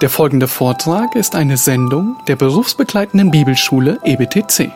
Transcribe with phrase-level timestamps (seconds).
[0.00, 4.72] Der folgende Vortrag ist eine Sendung der berufsbegleitenden Bibelschule EBTC.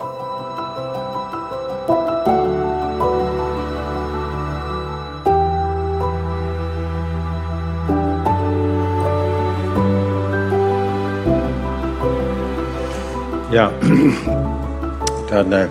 [13.51, 13.73] Ja,
[15.31, 15.67] dann äh,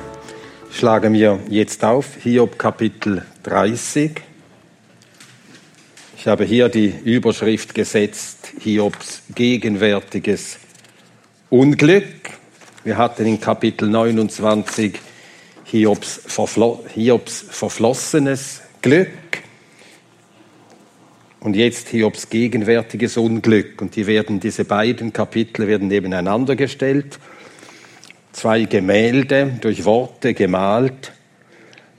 [0.71, 4.26] schlagen wir jetzt auf Hiob Kapitel 30.
[6.27, 10.57] Ich habe hier die Überschrift gesetzt, Hiobs gegenwärtiges
[11.49, 12.03] Unglück.
[12.83, 14.99] Wir hatten in Kapitel 29
[15.63, 19.07] Hiobs, verflo Hiobs verflossenes Glück
[21.39, 23.81] und jetzt Hiobs gegenwärtiges Unglück.
[23.81, 27.19] Und die werden, diese beiden Kapitel werden nebeneinander gestellt
[28.33, 31.13] zwei Gemälde durch Worte gemalt,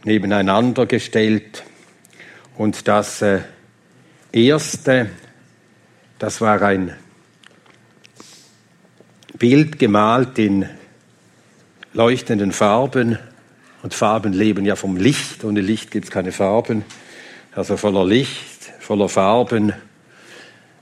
[0.04, 1.65] nebeneinander gestellt.
[2.59, 3.40] Und das äh,
[4.32, 5.10] erste,
[6.18, 6.95] das war ein
[9.38, 10.68] Bild gemalt in
[11.93, 13.18] leuchtenden Farben.
[13.82, 15.45] Und Farben leben ja vom Licht.
[15.45, 16.84] Ohne Licht gibt es keine Farben.
[17.54, 19.73] Also voller Licht, voller Farben.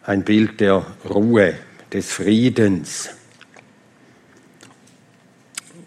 [0.04, 1.54] Ein Bild der Ruhe,
[1.92, 3.10] des Friedens.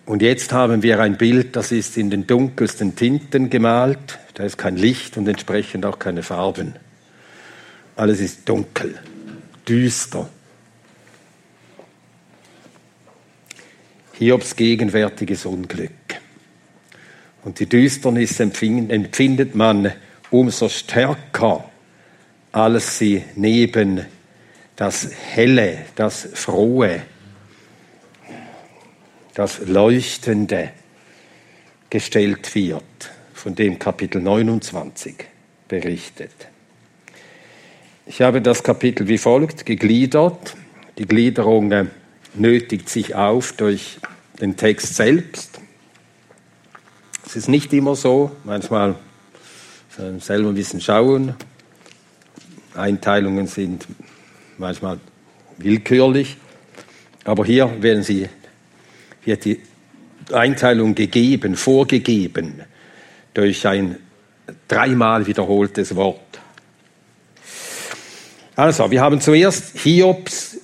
[0.06, 4.20] Und jetzt haben wir ein Bild, das ist in den dunkelsten Tinten gemalt.
[4.34, 6.76] Da ist kein Licht und entsprechend auch keine Farben.
[8.00, 8.98] Alles ist dunkel,
[9.68, 10.30] düster.
[14.14, 15.92] Hiobs gegenwärtiges Unglück.
[17.44, 19.92] Und die Düsternis empfindet man
[20.32, 21.70] umso stärker,
[22.54, 24.06] als sie neben
[24.78, 27.02] das Helle, das Frohe,
[29.34, 30.72] das Leuchtende
[31.90, 35.16] gestellt wird, von dem Kapitel 29
[35.68, 36.48] berichtet.
[38.12, 40.56] Ich habe das Kapitel wie folgt gegliedert.
[40.98, 41.86] Die Gliederung äh,
[42.34, 44.00] nötigt sich auf durch
[44.42, 45.60] den Text selbst.
[47.24, 48.96] Es ist nicht immer so, manchmal
[50.18, 51.36] selber ein bisschen schauen.
[52.74, 53.86] Einteilungen sind
[54.58, 55.00] manchmal
[55.60, 56.38] willkürlich,
[57.26, 58.28] aber hier werden sie
[59.24, 59.62] wird die
[60.32, 62.64] Einteilung gegeben, vorgegeben
[63.36, 63.98] durch ein
[64.68, 66.29] dreimal wiederholtes Wort.
[68.60, 70.58] Also, wir haben zuerst Hiobs,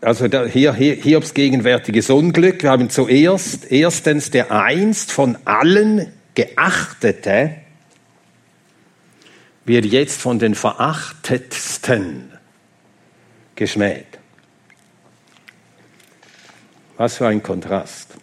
[0.00, 2.62] also hier, Hiobs gegenwärtiges Unglück.
[2.62, 7.56] Wir haben zuerst erstens der einst von allen geachtete
[9.66, 12.32] wird jetzt von den verachtetsten
[13.54, 14.18] geschmäht.
[16.96, 18.14] Was für ein Kontrast.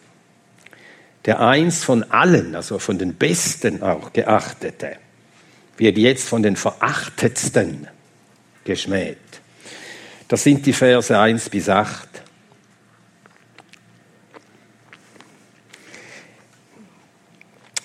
[1.25, 4.95] Der einst von allen, also von den Besten auch geachtete,
[5.77, 7.89] wird jetzt von den Verachtetsten
[8.67, 9.17] geschmäht.
[10.27, 12.07] Das sind die Verse 1 bis 8.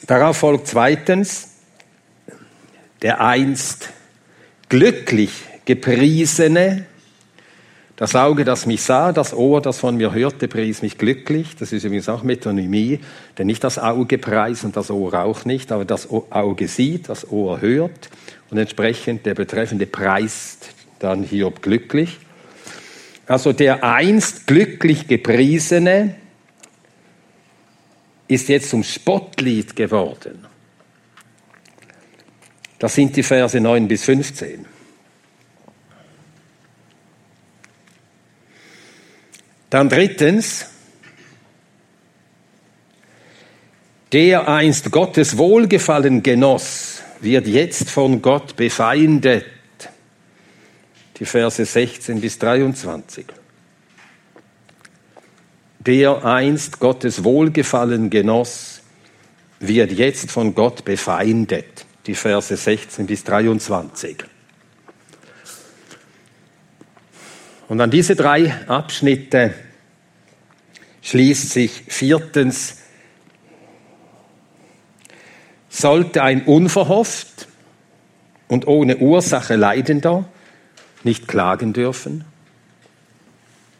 [0.06, 1.48] Darauf folgt zweitens
[3.00, 3.90] der einst
[4.68, 5.32] glücklich
[5.64, 6.86] gepriesene
[8.02, 11.54] das Auge, das mich sah, das Ohr, das von mir hörte, pries mich glücklich.
[11.56, 12.98] Das ist übrigens auch Metonymie,
[13.38, 17.30] denn nicht das Auge preist und das Ohr auch nicht, aber das Auge sieht, das
[17.30, 18.10] Ohr hört
[18.50, 22.18] und entsprechend der Betreffende preist dann Hiob glücklich.
[23.28, 26.16] Also der einst glücklich gepriesene
[28.26, 30.44] ist jetzt zum Spottlied geworden.
[32.80, 34.71] Das sind die Verse 9 bis 15.
[39.72, 40.66] Dann drittens,
[44.12, 49.46] der einst Gottes Wohlgefallen genoss, wird jetzt von Gott befeindet.
[51.16, 53.24] Die Verse 16 bis 23.
[55.78, 58.82] Der einst Gottes Wohlgefallen genoss,
[59.58, 61.86] wird jetzt von Gott befeindet.
[62.06, 64.31] Die Verse 16 bis 23.
[67.68, 69.54] Und an diese drei Abschnitte
[71.02, 72.78] schließt sich viertens,
[75.68, 77.48] sollte ein unverhofft
[78.46, 80.26] und ohne Ursache Leidender
[81.02, 82.24] nicht klagen dürfen?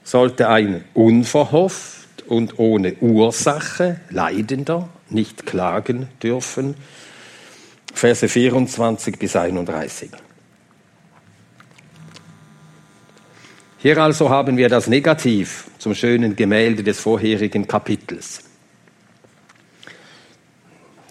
[0.02, 6.74] Sollte ein unverhofft und ohne Ursache Leidender nicht klagen dürfen?
[7.94, 10.10] Verse 24 bis 31.
[13.82, 18.44] Hier also haben wir das Negativ zum schönen Gemälde des vorherigen Kapitels.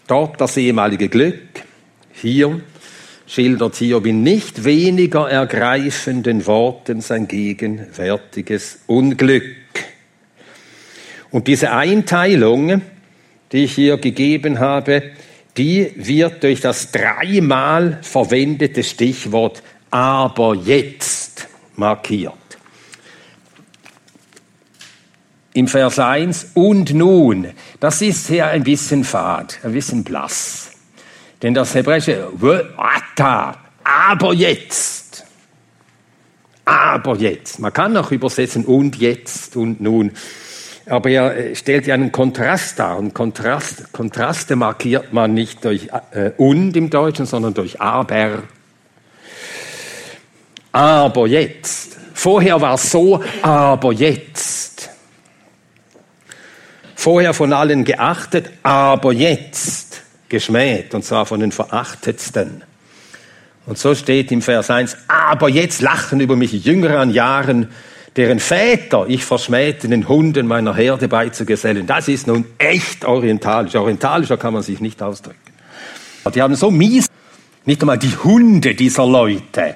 [0.08, 1.42] Dort das ehemalige Glück,
[2.14, 2.62] hier
[3.28, 9.54] schildert Hiob in nicht weniger ergreifenden Worten sein gegenwärtiges Unglück.
[11.30, 12.82] Und diese Einteilung,
[13.52, 15.12] die ich hier gegeben habe,
[15.58, 22.41] die wird durch das dreimal verwendete Stichwort aber jetzt markiert.
[25.54, 27.48] Im Vers 1 und nun,
[27.80, 30.72] das ist hier ein bisschen fad, ein bisschen blass.
[31.42, 32.30] Denn das hebräische
[33.84, 35.26] aber jetzt,
[36.64, 40.12] aber jetzt, man kann auch übersetzen und jetzt und nun,
[40.92, 42.98] aber er äh, stellt ja einen Kontrast dar.
[42.98, 48.44] Und Kontrast, Kontraste markiert man nicht durch äh, und im Deutschen, sondern durch aber.
[50.72, 51.98] Aber jetzt.
[52.14, 54.61] Vorher war es so, aber jetzt.
[57.02, 62.62] Vorher von allen geachtet, aber jetzt geschmäht, und zwar von den Verachtetsten.
[63.66, 67.70] Und so steht im Vers 1, aber jetzt lachen über mich Jüngere an Jahren,
[68.18, 71.88] deren Väter ich verschmähte, den Hunden meiner Herde beizugesellen.
[71.88, 73.74] Das ist nun echt orientalisch.
[73.74, 75.40] Orientalischer kann man sich nicht ausdrücken.
[76.36, 77.08] Die haben so mies,
[77.66, 79.76] nicht einmal die Hunde dieser Leute,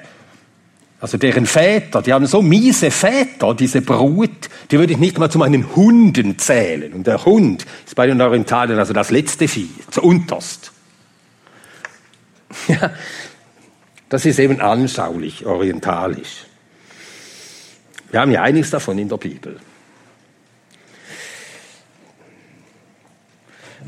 [0.98, 5.30] also deren Väter, die haben so miese Väter, diese Brut, die würde ich nicht mal
[5.30, 6.92] zu meinen Hunden zählen.
[6.94, 10.72] Und der Hund ist bei den Orientalen also das letzte Vieh, zu unterst.
[12.68, 12.90] Ja,
[14.08, 16.46] das ist eben anschaulich, orientalisch.
[18.10, 19.58] Wir haben ja einiges davon in der Bibel.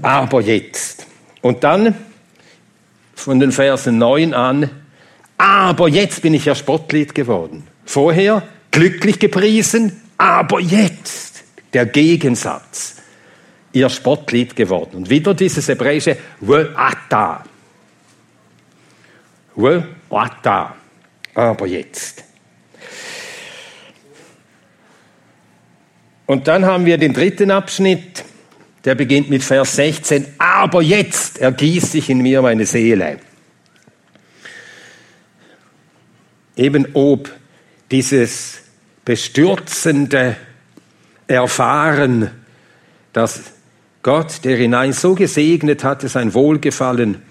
[0.03, 1.07] Aber jetzt.
[1.41, 1.95] Und dann
[3.15, 4.71] von den Versen 9 an,
[5.39, 7.67] aber jetzt bin ich ja Spottlied geworden.
[7.87, 8.43] Vorher
[8.73, 12.97] glücklich gepriesen, aber jetzt der Gegensatz.
[13.73, 14.97] Ihr Spottlied geworden.
[14.97, 17.41] Und wieder dieses hebräische We'ata.
[19.57, 20.71] We'ata.
[21.35, 22.25] Aber jetzt.
[26.27, 28.25] Und dann haben wir den dritten Abschnitt,
[28.85, 30.27] der beginnt mit Vers 16.
[30.39, 33.19] Aber jetzt ergießt sich in mir meine Seele.
[36.59, 37.33] Eben ob
[37.91, 38.59] dieses
[39.07, 40.37] bestürzende
[41.27, 42.31] Erfahren,
[43.15, 43.41] dass
[44.03, 47.23] Gott, der ihn ein so gesegnet hatte, sein Wohlgefallen,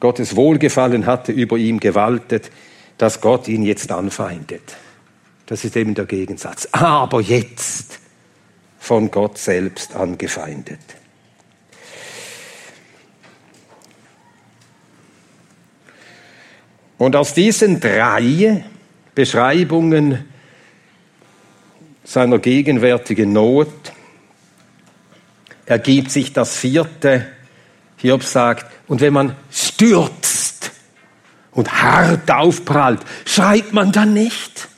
[0.00, 2.50] Gottes Wohlgefallen hatte über ihm gewaltet,
[2.98, 4.76] dass Gott ihn jetzt anfeindet.
[5.46, 6.68] Das ist eben der Gegensatz.
[6.72, 7.98] Aber jetzt
[8.78, 10.80] von Gott selbst angefeindet.
[16.98, 18.64] Und aus diesen drei
[19.14, 20.24] Beschreibungen
[22.04, 23.92] seiner gegenwärtigen Not
[25.66, 27.26] ergibt sich das vierte.
[27.96, 30.70] Hiob sagt, und wenn man stürzt
[31.50, 34.68] und hart aufprallt, schreit man dann nicht?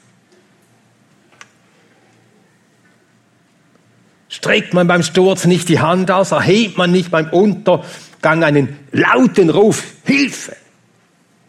[4.29, 9.51] Streckt man beim Sturz nicht die Hand aus, erhebt man nicht beim Untergang einen lauten
[9.51, 10.57] Ruf, Hilfe.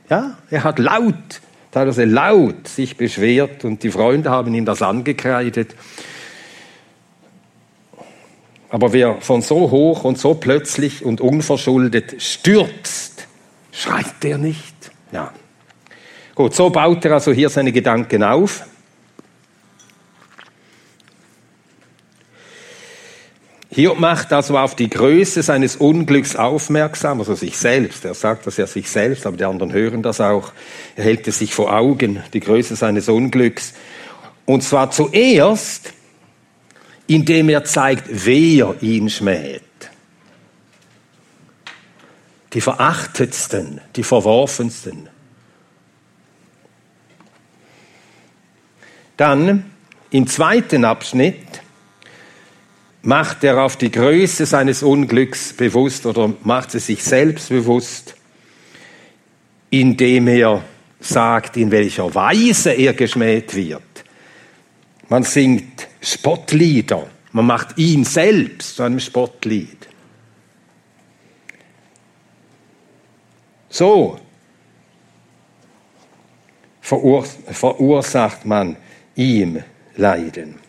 [0.10, 1.42] Ja, er hat laut,
[1.72, 5.76] teilweise laut sich beschwert und die Freunde haben ihm das angekreidet.
[8.70, 13.28] Aber wer von so hoch und so plötzlich und unverschuldet stürzt,
[13.72, 14.92] schreit der nicht.
[15.12, 15.34] Ja.
[16.36, 18.66] Gut, so baut er also hier seine Gedanken auf.
[23.80, 28.04] Hiob macht also auf die Größe seines Unglücks aufmerksam, also sich selbst.
[28.04, 30.52] Er sagt das ja sich selbst, aber die anderen hören das auch.
[30.98, 33.74] Er hält es sich vor Augen, die Größe seines Unglücks.
[34.46, 35.94] Und zwar zuerst,
[37.08, 39.64] indem er zeigt, wer ihn schmäht.
[42.52, 45.08] Die verachtetsten, die verworfensten.
[49.16, 49.72] Dann
[50.12, 51.62] im zweiten Abschnitt
[53.02, 58.16] macht er auf die Größe seines Unglücks bewusst oder macht es sich selbst bewusst,
[59.70, 60.64] indem er
[61.00, 63.84] sagt, in welcher Weise er geschmäht wird.
[65.08, 69.88] Man singt Spottlieder, man macht ihn selbst zu einem Spottlied.
[73.70, 74.20] So
[76.82, 78.76] verursacht man
[79.16, 79.64] ihm
[79.96, 80.69] Leiden.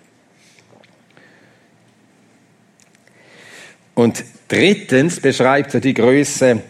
[4.00, 6.62] Und drittens beschreibt er die Größe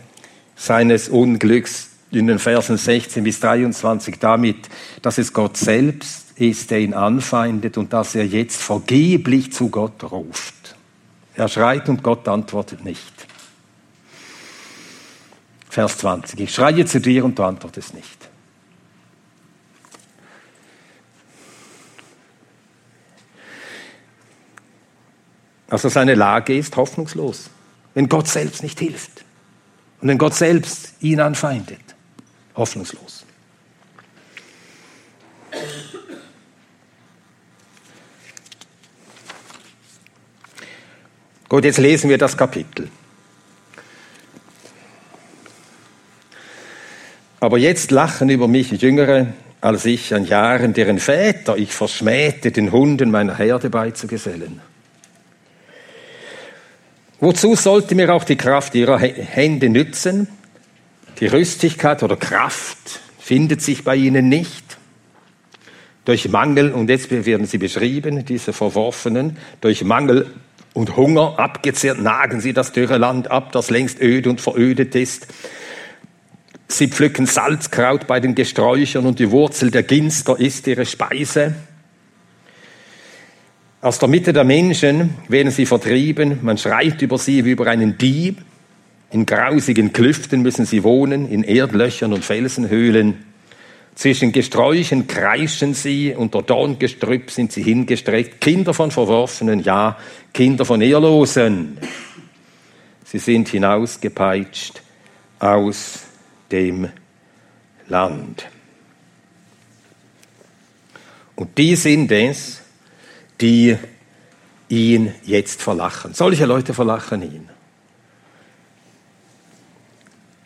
[0.56, 4.68] seines Unglücks in den Versen 16 bis 23 damit,
[5.00, 10.10] dass es Gott selbst ist, der ihn anfeindet und dass er jetzt vergeblich zu Gott
[10.10, 10.75] ruft.
[11.37, 13.28] Er schreit und Gott antwortet nicht.
[15.68, 16.40] Vers 20.
[16.40, 18.19] Ich schreie zu dir und du antwortest nicht.
[25.70, 27.48] Also seine Lage ist hoffnungslos,
[27.94, 29.24] wenn Gott selbst nicht hilft
[30.00, 31.80] und wenn Gott selbst ihn anfeindet.
[32.56, 33.24] Hoffnungslos.
[41.48, 42.88] Gut, jetzt lesen wir das Kapitel.
[47.40, 52.72] Aber jetzt lachen über mich Jüngere als ich an Jahren, deren Väter ich verschmähte, den
[52.72, 54.60] Hunden meiner Herde beizugesellen.
[57.20, 60.26] Wozu sollte mir auch die Kraft ihrer Hände nützen?
[61.20, 64.78] Die Rüstigkeit oder Kraft findet sich bei ihnen nicht.
[66.06, 70.32] Durch Mangel, und jetzt werden sie beschrieben, diese Verworfenen, durch Mangel
[70.72, 75.26] und Hunger abgezehrt, nagen sie das dürre Land ab, das längst öde und verödet ist.
[76.68, 81.54] Sie pflücken Salzkraut bei den Gesträuchern und die Wurzel der Ginster ist ihre Speise.
[83.82, 86.40] Aus der Mitte der Menschen werden sie vertrieben.
[86.42, 88.42] Man schreit über sie wie über einen Dieb.
[89.10, 93.25] In grausigen Klüften müssen sie wohnen, in Erdlöchern und Felsenhöhlen.
[93.94, 98.40] Zwischen Gesträuchen kreischen sie, unter Dorngestrüpp sind sie hingestreckt.
[98.40, 99.96] Kinder von Verworfenen, ja,
[100.34, 101.78] Kinder von Ehrlosen.
[103.04, 104.82] Sie sind hinausgepeitscht
[105.38, 106.02] aus
[106.52, 106.88] dem
[107.88, 108.46] Land.
[111.34, 112.60] Und die sind es,
[113.40, 113.76] die
[114.68, 116.14] ihn jetzt verlachen.
[116.14, 117.49] Solche Leute verlachen ihn.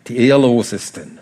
[0.08, 1.18] Die Ehrlosesten.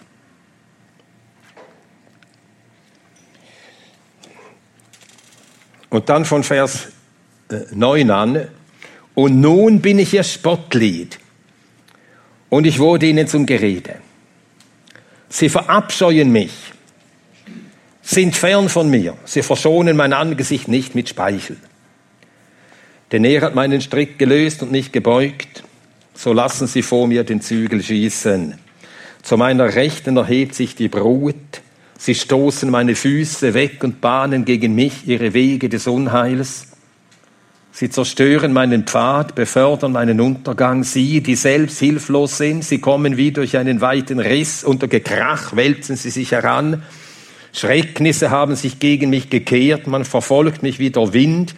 [5.91, 6.89] Und dann von Vers
[7.71, 8.49] 9 äh, an.
[9.15, 11.19] Und nun bin ich ihr Spottlied.
[12.49, 13.97] Und ich wurde ihnen zum Gerede.
[15.29, 16.53] Sie verabscheuen mich,
[18.13, 19.17] sind fern von mir.
[19.25, 21.57] Sie verschonen mein Angesicht nicht mit Speichel.
[23.11, 25.65] Denn er hat meinen Strick gelöst und nicht gebeugt.
[26.15, 28.55] So lassen sie vor mir den Zügel schießen.
[29.23, 31.37] Zu meiner Rechten erhebt sich die Brut.
[31.99, 36.69] Sie stoßen meine Füße weg und bahnen gegen mich ihre Wege des Unheils.
[37.71, 40.85] Sie zerstören meinen Pfad, befördern meinen Untergang.
[40.85, 44.65] Sie, die selbst hilflos sind, sie kommen wie durch einen weiten Riss.
[44.65, 46.83] Unter Gekrach wälzen sie sich heran.
[47.53, 49.87] Schrecknisse haben sich gegen mich gekehrt.
[49.87, 51.55] Man verfolgt mich wie der Wind.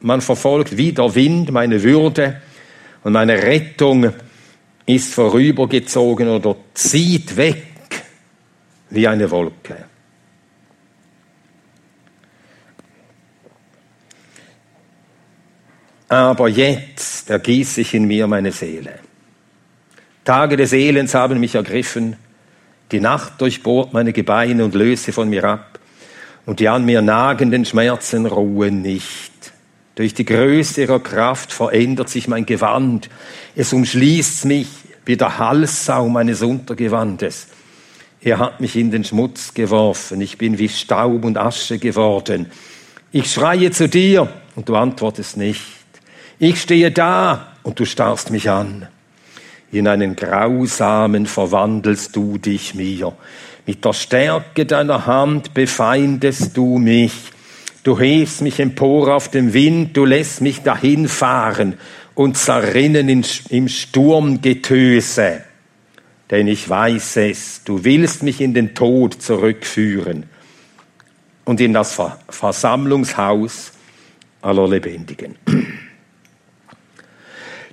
[0.00, 2.40] Man verfolgt wie der Wind meine Würde.
[3.04, 4.12] Und meine Rettung
[4.86, 7.64] ist vorübergezogen oder zieht weg
[8.90, 9.88] wie eine Wolke.
[16.08, 18.98] aber jetzt ergieße ich in mir meine Seele.
[20.24, 22.16] Tage des Elends haben mich ergriffen,
[22.92, 25.78] die Nacht durchbohrt meine Gebeine und löse von mir ab,
[26.46, 29.32] und die an mir nagenden Schmerzen ruhen nicht.
[29.96, 33.10] Durch die Größe ihrer Kraft verändert sich mein Gewand,
[33.54, 34.68] es umschließt mich
[35.04, 37.48] wie der Halssaum eines Untergewandes.
[38.20, 42.46] Er hat mich in den Schmutz geworfen, ich bin wie Staub und Asche geworden.
[43.12, 45.62] Ich schreie zu dir und du antwortest nicht.
[46.38, 48.88] Ich stehe da und du starrst mich an.
[49.70, 53.12] In einen grausamen verwandelst du dich mir.
[53.66, 57.12] Mit der Stärke deiner Hand befeindest du mich.
[57.82, 61.74] Du hebst mich empor auf dem Wind, du lässt mich dahinfahren
[62.14, 65.42] und zerrinnen im Sturmgetöse.
[66.30, 70.24] Denn ich weiß es, du willst mich in den Tod zurückführen
[71.44, 71.98] und in das
[72.28, 73.72] Versammlungshaus
[74.42, 75.36] aller Lebendigen.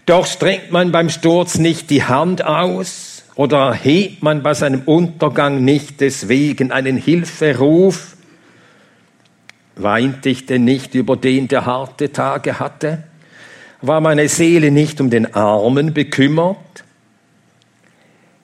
[0.05, 5.63] Doch streckt man beim Sturz nicht die Hand aus oder hebt man bei seinem Untergang
[5.63, 8.15] nicht deswegen einen Hilferuf?
[9.75, 13.03] Weint ich denn nicht über den, der harte Tage hatte?
[13.81, 16.57] War meine Seele nicht um den Armen bekümmert?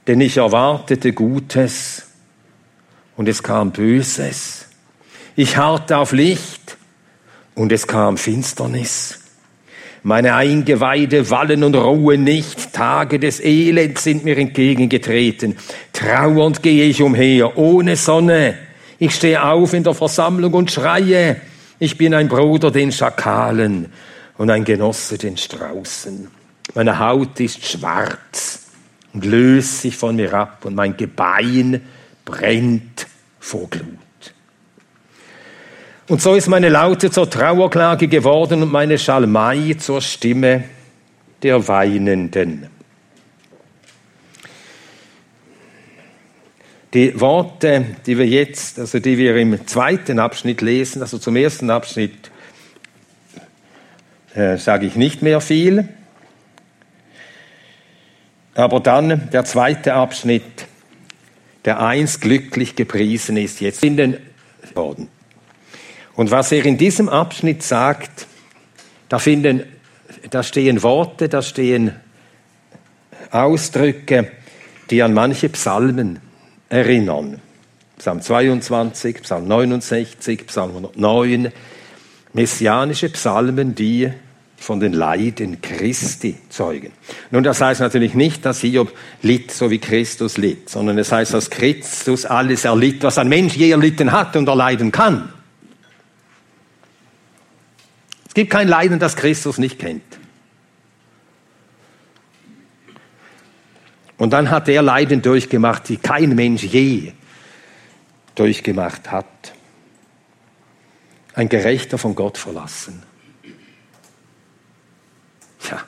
[0.08, 2.08] Denn ich erwartete Gutes
[3.16, 4.68] und es kam Böses.
[5.36, 6.78] Ich harrte auf Licht
[7.56, 9.21] und es kam Finsternis.
[10.04, 12.74] Meine Eingeweide wallen und ruhen nicht.
[12.74, 15.58] Tage des Elends sind mir entgegengetreten.
[15.94, 18.56] Trauernd gehe ich umher, ohne Sonne.
[18.98, 21.38] Ich stehe auf in der Versammlung und schreie.
[21.78, 23.92] Ich bin ein Bruder den Schakalen
[24.38, 26.28] und ein Genosse den Straußen.
[26.74, 28.68] Meine Haut ist schwarz
[29.14, 31.82] und löst sich von mir ab und mein Gebein
[32.26, 33.06] brennt
[33.40, 34.11] vor Glut.
[36.12, 40.66] Und so ist meine Laute zur Trauerklage geworden und meine Schalmei zur Stimme
[41.42, 42.68] der Weinenden.
[46.94, 51.70] Die Worte, die wir jetzt, also die wir im zweiten Abschnitt lesen, also zum ersten
[51.70, 52.30] Abschnitt
[54.36, 55.88] äh, sage ich nicht mehr viel.
[58.54, 60.68] Aber dann der zweite Abschnitt,
[61.64, 64.18] der einst glücklich gepriesen ist, jetzt in den
[64.76, 65.08] worden.
[66.22, 68.28] Und was er in diesem Abschnitt sagt,
[69.10, 69.64] da finden,
[70.30, 71.96] da stehen Worte, da stehen
[73.32, 74.32] Ausdrücke,
[74.92, 76.20] die an manche Psalmen
[76.70, 77.42] erinnern.
[77.98, 81.52] Psalm 22, Psalm 69, Psalm 109,
[82.34, 84.12] messianische Psalmen, die
[84.58, 86.92] von den Leiden Christi zeugen.
[87.32, 91.34] Nun, das heißt natürlich nicht, dass Hiob litt, so wie Christus litt, sondern es heißt,
[91.34, 95.34] dass Christus alles erlitt, was ein Mensch je erlitten hat und erleiden kann.
[98.32, 100.06] Es gibt kein Leiden, das Christus nicht kennt.
[104.18, 107.12] Und dann hat er Leiden durchgemacht, die kein Mensch je
[108.36, 109.26] durchgemacht hat.
[111.34, 113.04] Ein Gerechter von Gott verlassen.
[115.60, 115.84] Tja.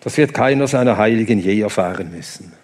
[0.00, 2.54] Das wird keiner seiner Heiligen je erfahren müssen.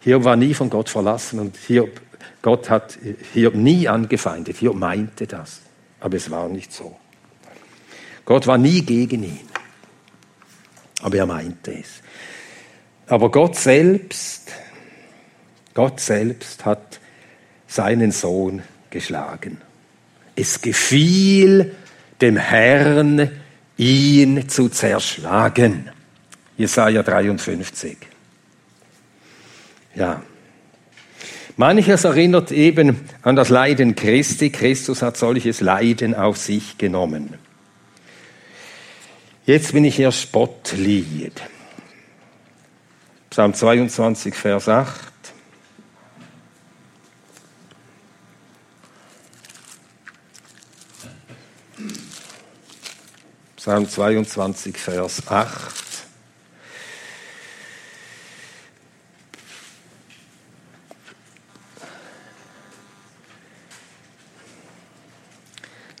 [0.00, 2.00] Hiob war nie von Gott verlassen und Hiob,
[2.46, 2.96] Gott hat
[3.34, 4.58] Hiob nie angefeindet.
[4.58, 5.62] Hiob meinte das,
[5.98, 6.96] aber es war nicht so.
[8.24, 9.48] Gott war nie gegen ihn,
[11.02, 12.02] aber er meinte es.
[13.08, 14.52] Aber Gott selbst,
[15.74, 17.00] Gott selbst hat
[17.66, 19.60] seinen Sohn geschlagen.
[20.36, 21.74] Es gefiel
[22.20, 23.28] dem Herrn,
[23.76, 25.90] ihn zu zerschlagen.
[26.56, 27.96] Jesaja 53.
[29.96, 30.22] Ja.
[31.58, 34.50] Manches erinnert eben an das Leiden Christi.
[34.50, 37.34] Christus hat solches Leiden auf sich genommen.
[39.46, 41.40] Jetzt bin ich hier Spottlied.
[43.30, 44.90] Psalm 22, Vers 8.
[53.56, 55.85] Psalm 22, Vers 8.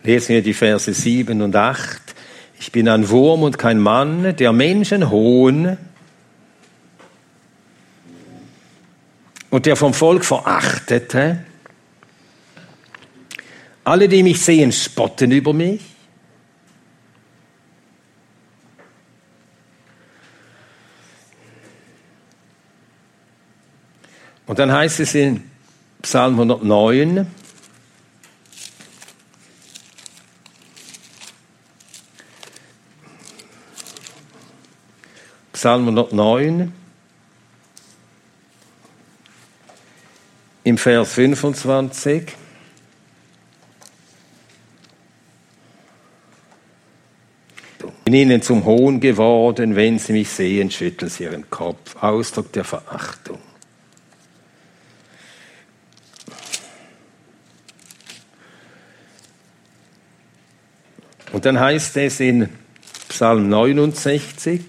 [0.06, 2.00] Lesen wir die Verse 7 und 8.
[2.60, 5.76] Ich bin ein Wurm und kein Mann, der Menschen hohn
[9.50, 11.44] und der vom Volk verachtete.
[13.82, 15.82] Alle, die mich sehen, spotten über mich.
[24.46, 25.50] Und dann heißt es in
[26.00, 27.26] Psalm 109,
[35.66, 36.72] Psalm 109,
[40.62, 42.26] im Vers 25.
[48.04, 52.00] bin ihnen zum Hohn geworden, wenn sie mich sehen, schütteln sie ihren Kopf.
[52.00, 53.40] Ausdruck der Verachtung.
[61.32, 62.50] Und dann heißt es in
[63.08, 64.62] Psalm 69,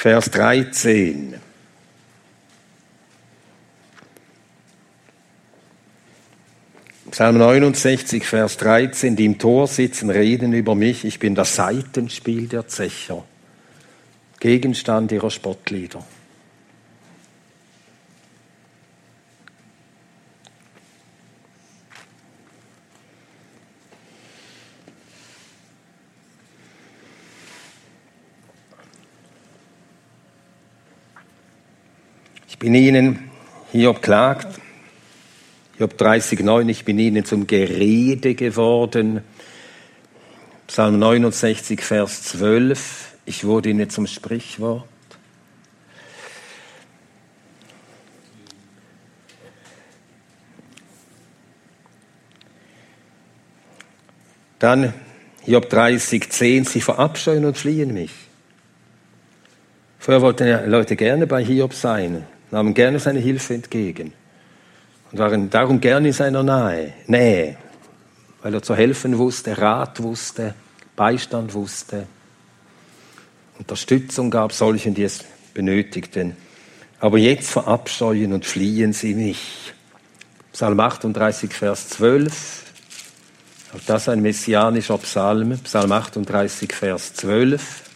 [0.00, 1.34] Vers 13.
[7.10, 12.48] Psalm 69, Vers 13, die im Tor sitzen, reden über mich, ich bin das Seitenspiel
[12.48, 13.26] der Zecher.
[14.38, 16.02] Gegenstand ihrer Spottlieder.
[32.60, 33.30] Bin ihnen,
[33.72, 34.60] Hiob klagt,
[35.78, 39.22] Hiob 30,9, ich bin ihnen zum Gerede geworden.
[40.66, 44.84] Psalm 69, Vers 12, ich wurde ihnen zum Sprichwort.
[54.58, 54.92] Dann
[55.46, 58.12] Job 30, 10, sie verabscheuen und fliehen mich.
[59.98, 64.12] Vorher wollten die Leute gerne bei Hiob sein, nahmen gerne seine Hilfe entgegen
[65.10, 67.56] und waren darum gerne in seiner Nähe, Nähe
[68.42, 70.54] weil er zu helfen wusste, Rat wusste,
[70.96, 72.06] Beistand wusste.
[73.58, 76.36] Unterstützung gab solchen, die es benötigten.
[76.98, 79.72] Aber jetzt verabscheuen und fliehen sie mich.
[80.52, 82.64] Psalm 38, Vers 12.
[83.74, 87.89] Auch das ein messianischer Psalm, Psalm 38, Vers 12.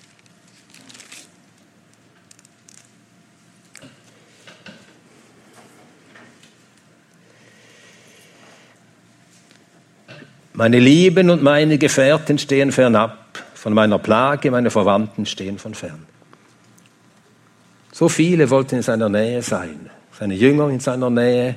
[10.56, 16.06] Meine Lieben und meine Gefährten stehen fernab von meiner Plage, meine Verwandten stehen von fern.
[17.90, 21.56] So viele wollten in seiner Nähe sein, seine Jünger in seiner Nähe,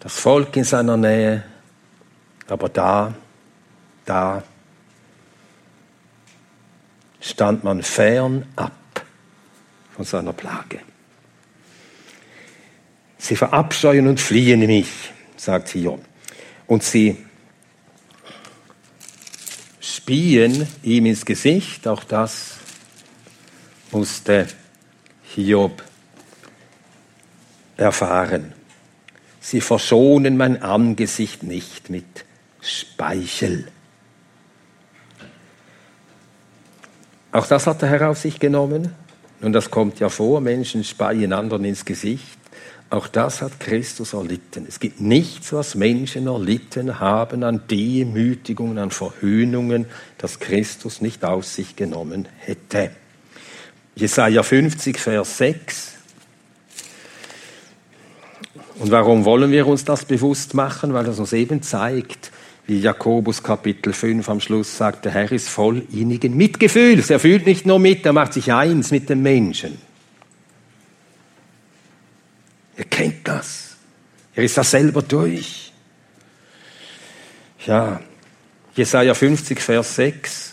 [0.00, 1.44] das Volk in seiner Nähe,
[2.48, 3.14] aber da,
[4.04, 4.42] da
[7.20, 8.72] stand man fernab
[9.94, 10.80] von seiner Plage.
[13.16, 16.04] Sie verabscheuen und fliehen mich, sagt Hiob.
[16.66, 17.25] Und sie
[19.96, 22.56] spien ihm ins Gesicht, auch das
[23.90, 24.46] musste
[25.34, 25.82] Hiob
[27.76, 28.52] erfahren.
[29.40, 32.24] Sie verschonen mein Angesicht nicht mit
[32.60, 33.68] Speichel.
[37.32, 38.94] Auch das hat er Herr auf sich genommen.
[39.40, 42.35] Und das kommt ja vor, Menschen speien anderen ins Gesicht.
[42.88, 44.64] Auch das hat Christus erlitten.
[44.68, 49.86] Es gibt nichts, was Menschen erlitten haben an Demütigungen, an Verhöhnungen,
[50.18, 52.90] das Christus nicht auf sich genommen hätte.
[53.96, 55.92] Jesaja 50, Vers 6.
[58.78, 60.94] Und warum wollen wir uns das bewusst machen?
[60.94, 62.30] Weil es uns eben zeigt,
[62.66, 67.10] wie Jakobus Kapitel 5 am Schluss sagt, der Herr ist voll innigen Mitgefühls.
[67.10, 69.78] Er fühlt nicht nur mit, er macht sich eins mit dem Menschen.
[72.76, 73.76] Er kennt das.
[74.34, 75.72] Er ist das selber durch.
[77.66, 78.00] Ja,
[78.74, 80.52] Jesaja 50, Vers 6.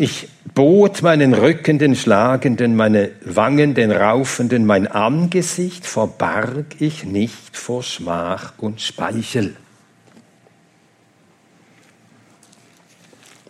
[0.00, 7.56] Ich bot meinen Rücken den Schlagenden, meine Wangen den Raufenden, mein Angesicht verbarg ich nicht
[7.56, 9.56] vor Schmach und Speichel.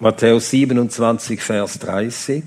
[0.01, 2.45] Matthäus 27, Vers 30.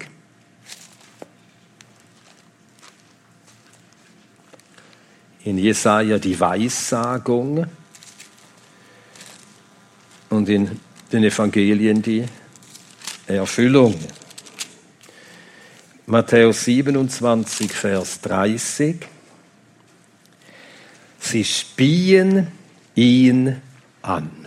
[5.43, 7.65] In Jesaja die Weissagung
[10.29, 10.79] und in
[11.11, 12.23] den Evangelien die
[13.27, 13.99] Erfüllung.
[16.05, 18.95] Matthäus 27, Vers 30.
[21.19, 22.47] Sie spien
[22.95, 23.61] ihn
[24.01, 24.40] an.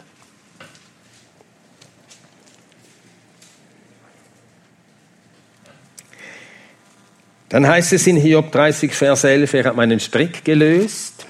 [7.54, 11.24] Dann heißt es in Hiob 30, Vers 11, er hat meinen Strick gelöst.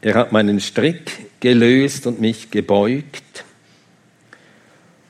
[0.00, 1.10] Er hat meinen Strick
[1.40, 3.44] gelöst und mich gebeugt.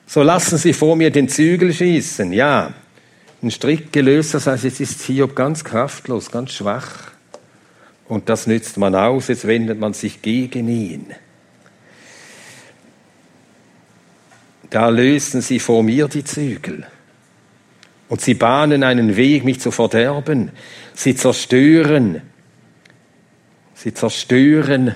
[0.09, 2.33] So lassen Sie vor mir den Zügel schießen.
[2.33, 2.74] Ja,
[3.44, 7.12] ein Strick gelöst, das heißt, jetzt ist Hiob ganz kraftlos, ganz schwach.
[8.09, 11.07] Und das nützt man aus, jetzt wendet man sich gegen ihn.
[14.71, 16.87] Da lösen sie vor mir die Zügel.
[18.09, 20.51] Und sie bahnen einen Weg, mich zu verderben.
[20.95, 22.23] Sie zerstören,
[23.75, 24.95] sie zerstören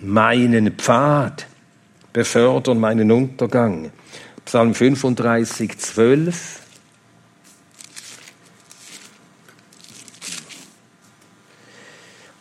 [0.00, 1.46] meinen Pfad,
[2.12, 3.90] befördern meinen Untergang.
[4.44, 6.60] Psalm 35, 12.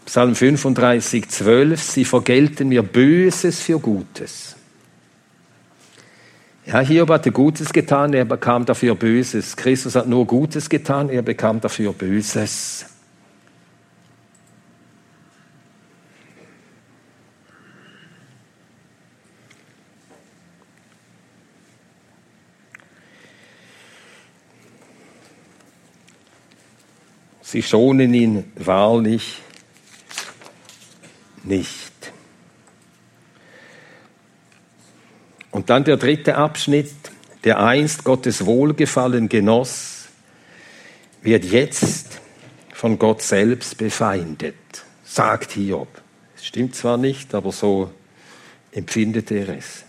[0.07, 4.55] Psalm 35, 12, sie vergelten mir Böses für Gutes.
[6.65, 9.57] Ja, Hiob hatte Gutes getan, er bekam dafür Böses.
[9.57, 12.85] Christus hat nur Gutes getan, er bekam dafür Böses.
[27.41, 29.41] Sie schonen ihn wahrlich
[31.47, 31.93] nicht.
[35.51, 36.93] Und dann der dritte Abschnitt,
[37.43, 40.05] der einst Gottes Wohlgefallen genoss,
[41.21, 42.19] wird jetzt
[42.73, 44.55] von Gott selbst befeindet,
[45.03, 45.87] sagt Hiob.
[46.35, 47.91] Es stimmt zwar nicht, aber so
[48.71, 49.83] empfindet er es.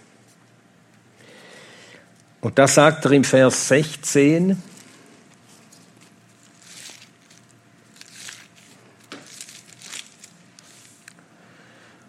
[2.40, 4.62] Und das sagt er im Vers 16,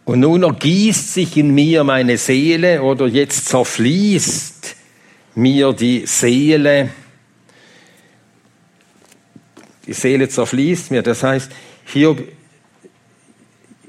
[0.09, 4.75] Und nun ergießt sich in mir meine Seele oder jetzt zerfließt
[5.35, 6.89] mir die Seele.
[9.85, 11.03] die Seele zerfließt mir.
[11.03, 11.51] Das heißt,
[11.85, 12.23] Hiob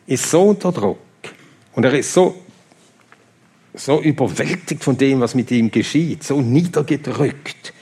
[0.07, 0.99] ist so unter Druck
[1.73, 2.39] und er ist so,
[3.73, 7.73] so überwältigt von dem, was mit ihm geschieht, so niedergedrückt,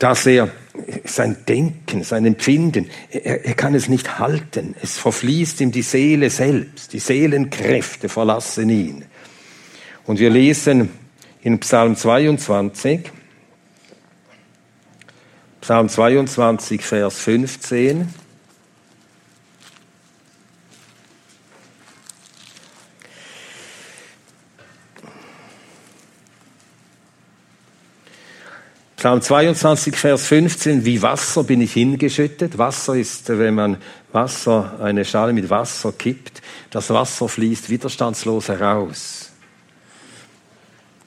[0.00, 0.50] dass er
[1.04, 4.74] sein Denken, sein Empfinden, er, er kann es nicht halten.
[4.82, 9.04] Es verfließt ihm die Seele selbst, die Seelenkräfte verlassen ihn.
[10.04, 10.90] Und wir lesen
[11.42, 13.10] in Psalm 22,
[15.60, 18.08] Psalm 22, Vers 15.
[29.02, 32.56] Psalm 22, Vers 15, wie Wasser bin ich hingeschüttet.
[32.56, 33.78] Wasser ist, wenn man
[34.12, 39.32] Wasser, eine Schale mit Wasser kippt, das Wasser fließt widerstandslos heraus.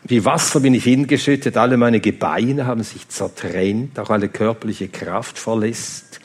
[0.04, 5.40] Wie Wasser bin ich hingeschüttet, alle meine Gebeine haben sich zertrennt, auch alle körperliche Kraft
[5.40, 6.20] verlässt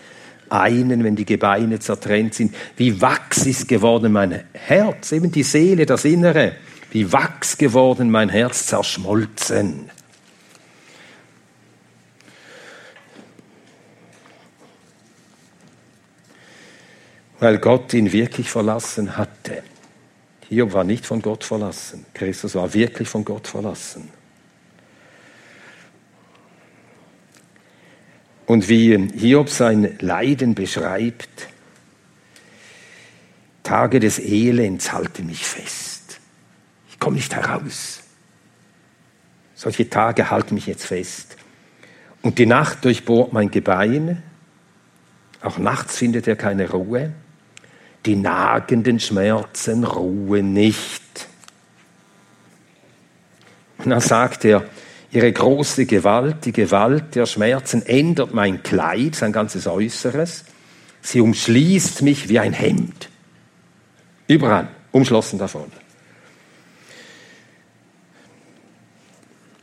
[0.48, 2.52] einen, wenn die Gebeine zertrennt sind.
[2.78, 6.56] Wie Wachs ist geworden mein Herz, eben die Seele, das Innere.
[6.90, 9.88] Wie Wachs geworden mein Herz zerschmolzen.
[17.40, 19.62] Weil Gott ihn wirklich verlassen hatte.
[20.48, 22.04] Hiob war nicht von Gott verlassen.
[22.12, 24.10] Christus war wirklich von Gott verlassen.
[28.46, 31.48] Und wie Hiob sein Leiden beschreibt,
[33.62, 36.20] Tage des Elends halten mich fest.
[36.90, 38.00] Ich komme nicht heraus.
[39.54, 41.36] Solche Tage halten mich jetzt fest.
[42.22, 44.22] Und die Nacht durchbohrt mein Gebein.
[45.40, 47.12] Auch nachts findet er keine Ruhe
[48.06, 51.28] die nagenden Schmerzen ruhen nicht.
[53.78, 54.64] Und dann sagt er,
[55.10, 60.44] ihre große Gewalt, die Gewalt der Schmerzen ändert mein Kleid, sein ganzes Äußeres.
[61.02, 63.08] Sie umschließt mich wie ein Hemd.
[64.28, 65.72] Überall, umschlossen davon.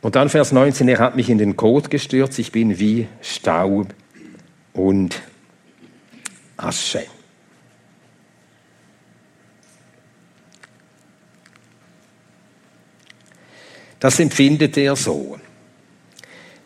[0.02, 3.94] Und dann Vers 19, er hat mich in den Kot gestürzt, ich bin wie Staub
[4.74, 5.22] und
[6.56, 7.06] Asche.
[14.00, 15.38] Das empfindet er so.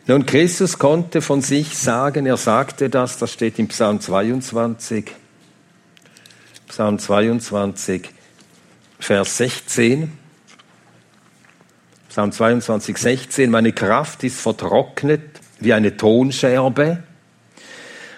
[0.06, 5.12] Nun, Christus konnte von sich sagen, er sagte das, das steht im Psalm 22,
[6.66, 8.10] Psalm 22,
[8.98, 10.12] Vers 16.
[12.08, 15.22] Psalm 22, 16, meine Kraft ist vertrocknet
[15.60, 17.02] wie eine Tonscherbe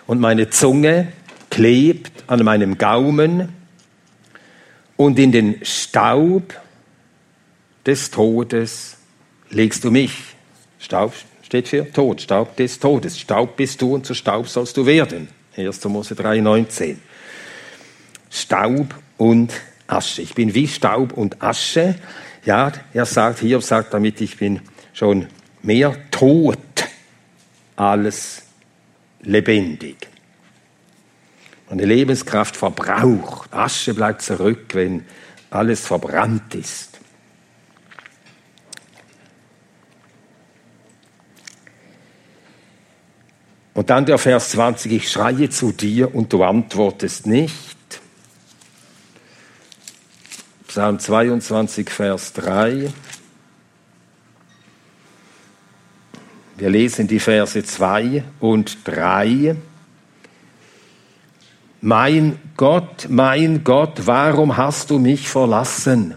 [0.07, 1.13] und meine Zunge
[1.51, 3.53] klebt an meinem Gaumen
[4.97, 6.55] und in den Staub
[7.87, 8.94] des Todes
[9.55, 10.13] legst du mich.
[10.79, 13.19] Staub steht für Tod, Staub des Todes.
[13.19, 15.29] Staub bist du und zu Staub sollst du werden.
[15.57, 15.85] 1.
[15.85, 17.01] Mose 3, 19.
[18.31, 19.53] Staub und
[19.87, 20.23] Asche.
[20.23, 21.95] Ich bin wie Staub und Asche.
[22.45, 24.61] Ja, er sagt, hier sagt damit, ich bin
[24.93, 25.29] schon
[25.63, 26.59] mehr tot
[27.77, 28.43] als
[29.23, 30.09] lebendig.
[31.71, 33.53] Meine Lebenskraft verbraucht.
[33.53, 35.07] Asche bleibt zurück, wenn
[35.51, 36.94] alles verbrannt ist.
[43.75, 47.77] Und dann der Vers 20, ich schreie zu dir und du antwortest nicht.
[50.69, 52.93] Psalm 22, Vers 3.
[56.57, 59.57] Wir lesen die Verse 2 und 3.
[61.81, 66.15] Mein Gott, mein Gott, warum hast du mich verlassen?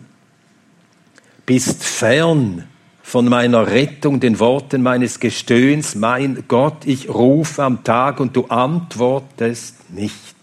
[1.45, 2.66] Bist fern
[3.07, 8.47] von meiner Rettung, den Worten meines Gestöhns, mein Gott, ich rufe am Tag und du
[8.47, 10.35] antwortest nicht.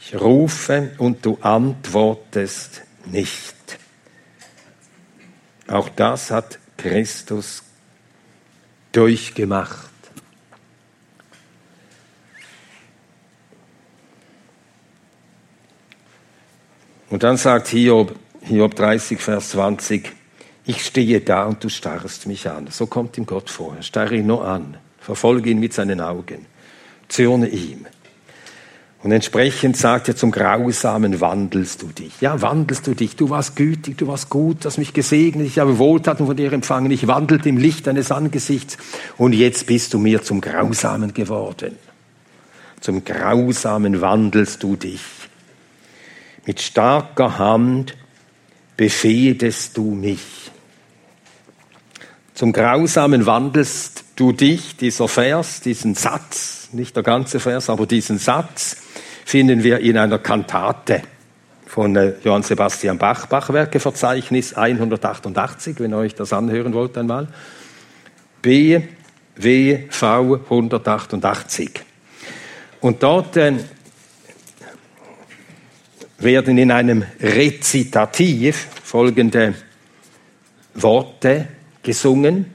[0.00, 3.54] Ich rufe und du antwortest nicht.
[5.68, 7.64] Auch das hat Christus
[8.92, 9.90] durchgemacht.
[17.10, 20.12] Und dann sagt Hiob, Hiob 30, Vers 20,
[20.66, 22.66] ich stehe da und du starrst mich an.
[22.70, 23.74] So kommt ihm Gott vor.
[23.80, 26.44] Starre ihn nur an, verfolge ihn mit seinen Augen,
[27.08, 27.86] zürne ihm.
[29.02, 32.20] Und entsprechend sagt er zum Grausamen, wandelst du dich.
[32.20, 33.16] Ja, wandelst du dich.
[33.16, 36.90] Du warst gütig, du warst gut, hast mich gesegnet, ich habe Wohltaten von dir empfangen,
[36.90, 38.76] ich wandelte im Licht deines Angesichts
[39.16, 41.78] und jetzt bist du mir zum Grausamen geworden.
[42.80, 45.00] Zum Grausamen wandelst du dich.
[46.44, 47.96] Mit starker Hand
[48.76, 50.50] befehdest du mich.
[52.34, 58.18] Zum Grausamen wandelst du dich, dieser Vers, diesen Satz, nicht der ganze Vers, aber diesen
[58.18, 58.76] Satz
[59.24, 61.02] finden wir in einer Kantate
[61.66, 67.28] von äh, Johann Sebastian Bach, Bachwerkeverzeichnis 188, wenn ihr euch das anhören wollt einmal.
[68.42, 68.80] B,
[69.36, 71.70] W, V 188.
[72.80, 73.54] Und dort äh,
[76.24, 79.54] werden in einem Rezitativ folgende
[80.74, 81.46] Worte
[81.82, 82.46] gesungen.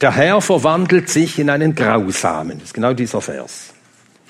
[0.00, 2.58] Der Herr verwandelt sich in einen Grausamen.
[2.58, 3.74] Das ist genau dieser Vers.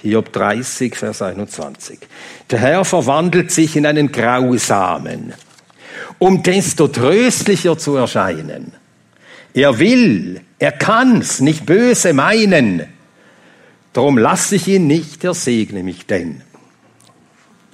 [0.02, 2.00] Hiob 30, Vers 21.
[2.50, 5.34] Der Herr verwandelt sich in einen Grausamen,
[6.18, 8.72] um desto tröstlicher zu erscheinen.
[9.52, 12.86] Er will, er kann's nicht böse meinen.
[13.92, 16.42] Darum lasse ich ihn nicht, er segne mich denn.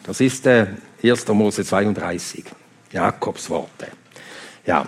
[0.04, 1.28] Das ist der 1.
[1.28, 2.44] Mose 32.
[2.92, 3.88] Jakobs Worte.
[4.64, 4.86] Ja.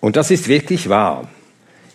[0.00, 1.28] Und das ist wirklich wahr.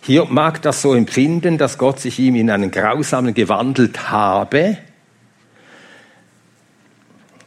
[0.01, 4.77] Hier mag das so empfinden, dass Gott sich ihm in einen Grausamen gewandelt habe,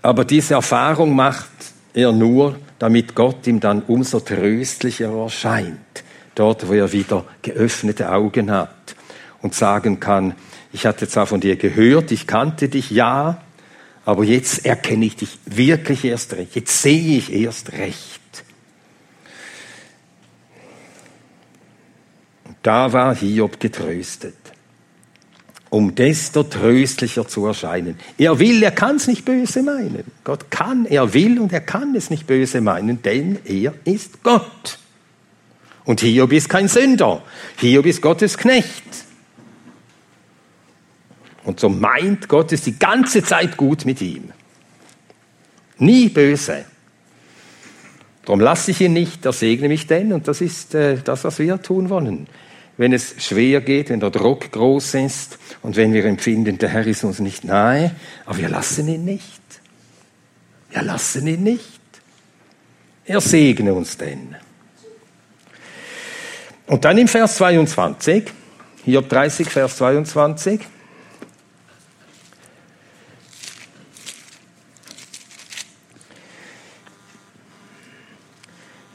[0.02, 1.48] aber diese Erfahrung macht
[1.92, 6.04] er nur, damit Gott ihm dann umso tröstlicher erscheint,
[6.40, 8.96] dort wo er wieder geöffnete Augen hat
[9.42, 10.34] und sagen kann,
[10.72, 13.42] ich hatte zwar von dir gehört, ich kannte dich ja,
[14.06, 16.56] aber jetzt erkenne ich dich wirklich erst recht.
[16.56, 18.20] Jetzt sehe ich erst recht.
[22.44, 24.34] Und da war Hiob getröstet,
[25.68, 27.98] um desto tröstlicher zu erscheinen.
[28.16, 30.04] Er will, er kann es nicht böse meinen.
[30.24, 34.79] Gott kann, er will und er kann es nicht böse meinen, denn er ist Gott.
[35.84, 37.22] Und Hiob ist kein Sünder.
[37.58, 38.84] Hiob ist Gottes Knecht.
[41.44, 44.32] Und so meint Gott es die ganze Zeit gut mit ihm.
[45.78, 46.64] Nie böse.
[48.24, 50.12] Darum lasse ich ihn nicht, er segne mich denn.
[50.12, 52.28] Und das ist äh, das, was wir tun wollen.
[52.76, 56.86] Wenn es schwer geht, wenn der Druck groß ist und wenn wir empfinden, der Herr
[56.86, 57.94] ist uns nicht nahe,
[58.26, 59.40] aber wir lassen ihn nicht.
[60.70, 61.80] Wir lassen ihn nicht.
[63.04, 64.36] Er segne uns denn.
[66.70, 68.30] Und dann im Vers 22,
[68.84, 70.60] Hiob 30, Vers 22.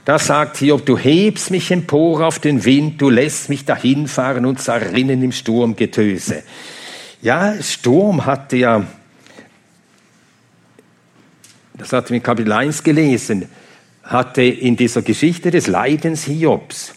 [0.05, 4.61] Da sagt Hiob, du hebst mich empor auf den Wind, du lässt mich dahinfahren und
[4.61, 6.43] zerrinnen im Sturmgetöse.
[7.21, 8.87] Ja, Sturm hatte ja,
[11.73, 13.49] das hatten wir in Kapitel 1 gelesen,
[14.01, 16.93] hatte in dieser Geschichte des Leidens Hiobs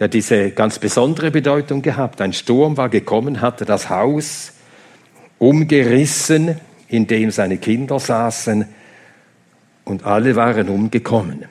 [0.00, 2.20] ja diese ganz besondere Bedeutung gehabt.
[2.20, 4.52] Ein Sturm war gekommen, hatte das Haus
[5.38, 6.58] umgerissen,
[6.88, 8.64] in dem seine Kinder saßen
[9.84, 11.44] und alle waren umgekommen.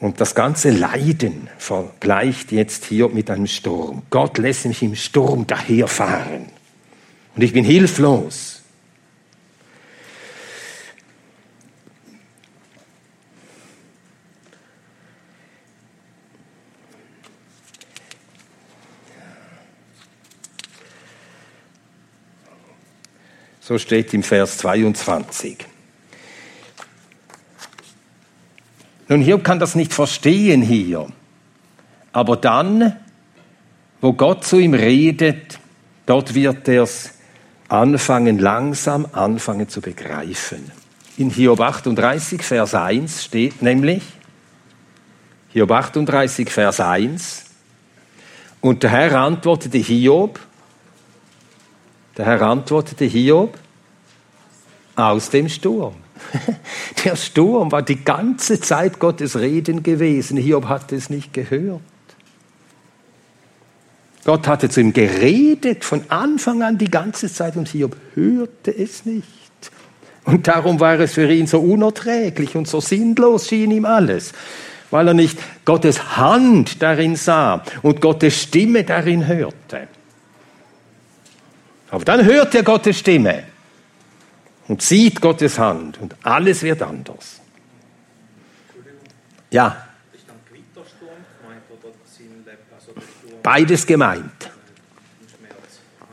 [0.00, 4.02] Und das ganze Leiden vergleicht jetzt hier mit einem Sturm.
[4.10, 6.46] Gott lässt mich im Sturm daherfahren.
[7.34, 8.57] Und ich bin hilflos.
[23.68, 25.58] So steht im Vers 22.
[29.08, 31.06] Nun, Hiob kann das nicht verstehen hier.
[32.10, 32.96] Aber dann,
[34.00, 35.58] wo Gott zu ihm redet,
[36.06, 37.10] dort wird er es
[37.68, 40.72] anfangen, langsam anfangen zu begreifen.
[41.18, 44.02] In Hiob 38, Vers 1 steht nämlich,
[45.50, 47.44] Hiob 38, Vers 1,
[48.62, 50.40] und der Herr antwortete Hiob,
[52.18, 53.56] der Herr antwortete Hiob
[54.96, 55.94] aus dem Sturm.
[57.04, 60.36] Der Sturm war die ganze Zeit Gottes Reden gewesen.
[60.36, 61.80] Hiob hatte es nicht gehört.
[64.24, 69.06] Gott hatte zu ihm geredet von Anfang an die ganze Zeit und Hiob hörte es
[69.06, 69.28] nicht.
[70.24, 74.32] Und darum war es für ihn so unerträglich und so sinnlos schien ihm alles,
[74.90, 79.88] weil er nicht Gottes Hand darin sah und Gottes Stimme darin hörte.
[81.90, 83.44] Aber dann hört er Gottes Stimme
[84.68, 87.40] und sieht Gottes Hand und alles wird anders.
[89.50, 89.84] Ja.
[93.42, 94.50] Beides gemeint.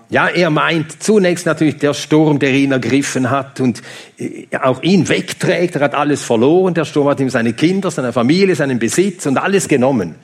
[0.10, 3.82] Ja, er meint zunächst natürlich der Sturm, der ihn ergriffen hat und
[4.18, 5.76] äh, auch ihn wegträgt.
[5.76, 6.76] Er hat alles verloren.
[6.76, 10.16] Der Sturm hat ihm seine Kinder, seine Familie, seinen Besitz und alles genommen.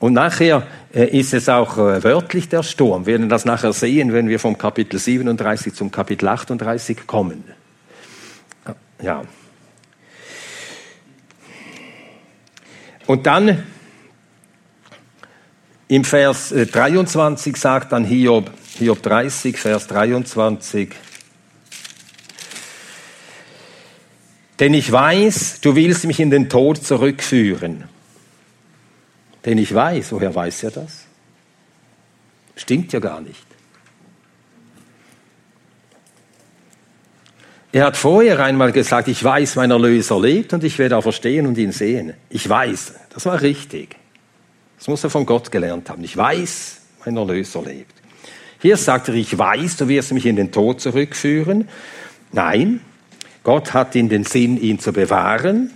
[0.00, 3.06] Und nachher äh, ist es auch äh, wörtlich der Sturm.
[3.06, 7.44] Wir werden das nachher sehen, wenn wir vom Kapitel 37 zum Kapitel 38 kommen.
[9.02, 9.22] Ja.
[13.06, 13.62] Und dann
[15.88, 20.94] im Vers 23 äh, sagt dann Hiob, Hiob 30, Vers 23,
[24.60, 27.84] Denn ich weiß, du willst mich in den Tod zurückführen.
[29.44, 31.04] Denn ich weiß, woher weiß er das?
[32.56, 33.46] Stimmt ja gar nicht.
[37.72, 41.46] Er hat vorher einmal gesagt, ich weiß, mein Erlöser lebt und ich werde auch verstehen
[41.46, 42.14] und ihn sehen.
[42.28, 43.96] Ich weiß, das war richtig.
[44.76, 46.02] Das muss er von Gott gelernt haben.
[46.02, 47.94] Ich weiß, mein Erlöser lebt.
[48.60, 51.68] Hier sagt er, ich weiß, du wirst mich in den Tod zurückführen.
[52.32, 52.80] Nein,
[53.44, 55.70] Gott hat in den Sinn, ihn zu bewahren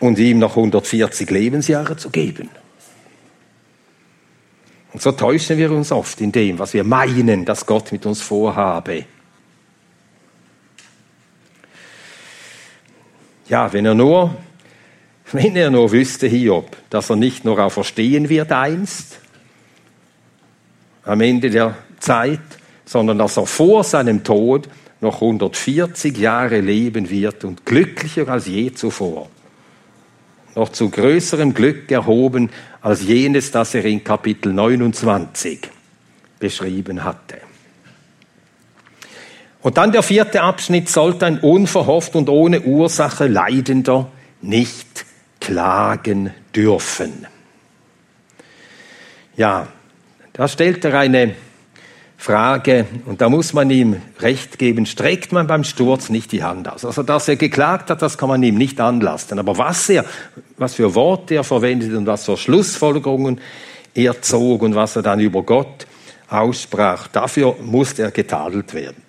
[0.00, 2.50] und ihm noch 140 Lebensjahre zu geben.
[4.96, 8.22] Und so täuschen wir uns oft in dem, was wir meinen, dass Gott mit uns
[8.22, 9.04] vorhabe.
[13.46, 14.34] Ja, wenn er nur,
[15.32, 19.18] wenn er nur wüsste, Hiob, dass er nicht nur auch verstehen wird einst,
[21.04, 22.40] am Ende der Zeit,
[22.86, 24.66] sondern dass er vor seinem Tod
[25.02, 29.28] noch 140 Jahre leben wird und glücklicher als je zuvor.
[30.54, 32.48] Noch zu größerem Glück erhoben
[32.86, 35.58] als jenes, das er in Kapitel 29
[36.38, 37.38] beschrieben hatte.
[39.60, 44.08] Und dann der vierte Abschnitt sollte ein unverhofft und ohne Ursache Leidender
[44.40, 45.04] nicht
[45.40, 47.26] klagen dürfen.
[49.36, 49.66] Ja,
[50.32, 51.34] da stellt er eine
[52.18, 56.68] Frage, und da muss man ihm recht geben, streckt man beim Sturz nicht die Hand
[56.68, 56.84] aus.
[56.84, 59.38] Also, dass er geklagt hat, das kann man ihm nicht anlasten.
[59.38, 60.04] Aber was er,
[60.56, 63.40] was für Worte er verwendet und was für Schlussfolgerungen
[63.94, 65.86] er zog und was er dann über Gott
[66.28, 69.02] aussprach, dafür musste er getadelt werden.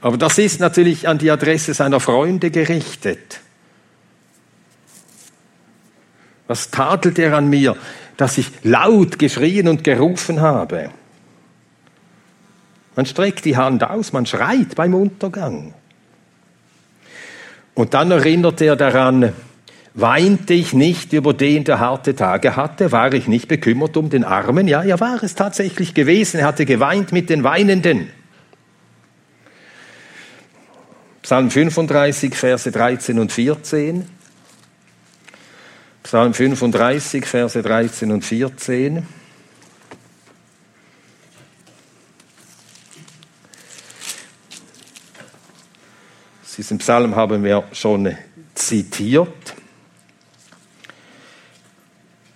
[0.00, 3.40] Aber das ist natürlich an die Adresse seiner Freunde gerichtet.
[6.46, 7.76] Was tadelt er an mir,
[8.16, 10.90] dass ich laut geschrien und gerufen habe?
[12.98, 15.72] Man streckt die Hand aus, man schreit beim Untergang.
[17.74, 19.34] Und dann erinnert er daran,
[19.94, 24.24] weinte ich nicht über den, der harte Tage hatte, war ich nicht bekümmert um den
[24.24, 24.66] Armen?
[24.66, 28.10] Ja, er war es tatsächlich gewesen, er hatte geweint mit den Weinenden.
[31.22, 34.08] Psalm 35, Verse 13 und 14.
[36.02, 39.06] Psalm 35, Verse 13 und 14.
[46.58, 48.16] Diesen Psalm haben wir schon
[48.56, 49.54] zitiert.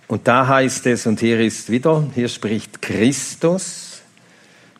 [0.07, 4.01] Und da heißt es, und hier ist wieder, hier spricht Christus,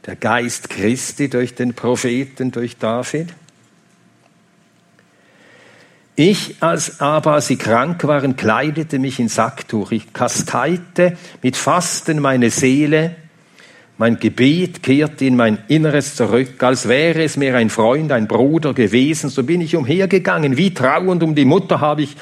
[0.06, 3.34] der Geist Christi durch den Propheten, durch David.
[6.16, 9.92] Ich als aber, sie krank waren, kleidete mich in Sacktuch.
[9.92, 13.16] Ich kasteite mit Fasten meine Seele.
[14.04, 18.74] Mein Gebet kehrte in mein Inneres zurück, als wäre es mir ein Freund, ein Bruder
[18.74, 19.30] gewesen.
[19.30, 20.58] So bin ich umhergegangen.
[20.58, 22.18] Wie trauernd um die Mutter habe ich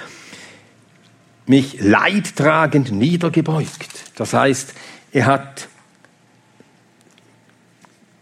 [1.48, 4.12] mich leidtragend niedergebeugt.
[4.14, 4.76] Das heißt,
[5.12, 5.70] er hat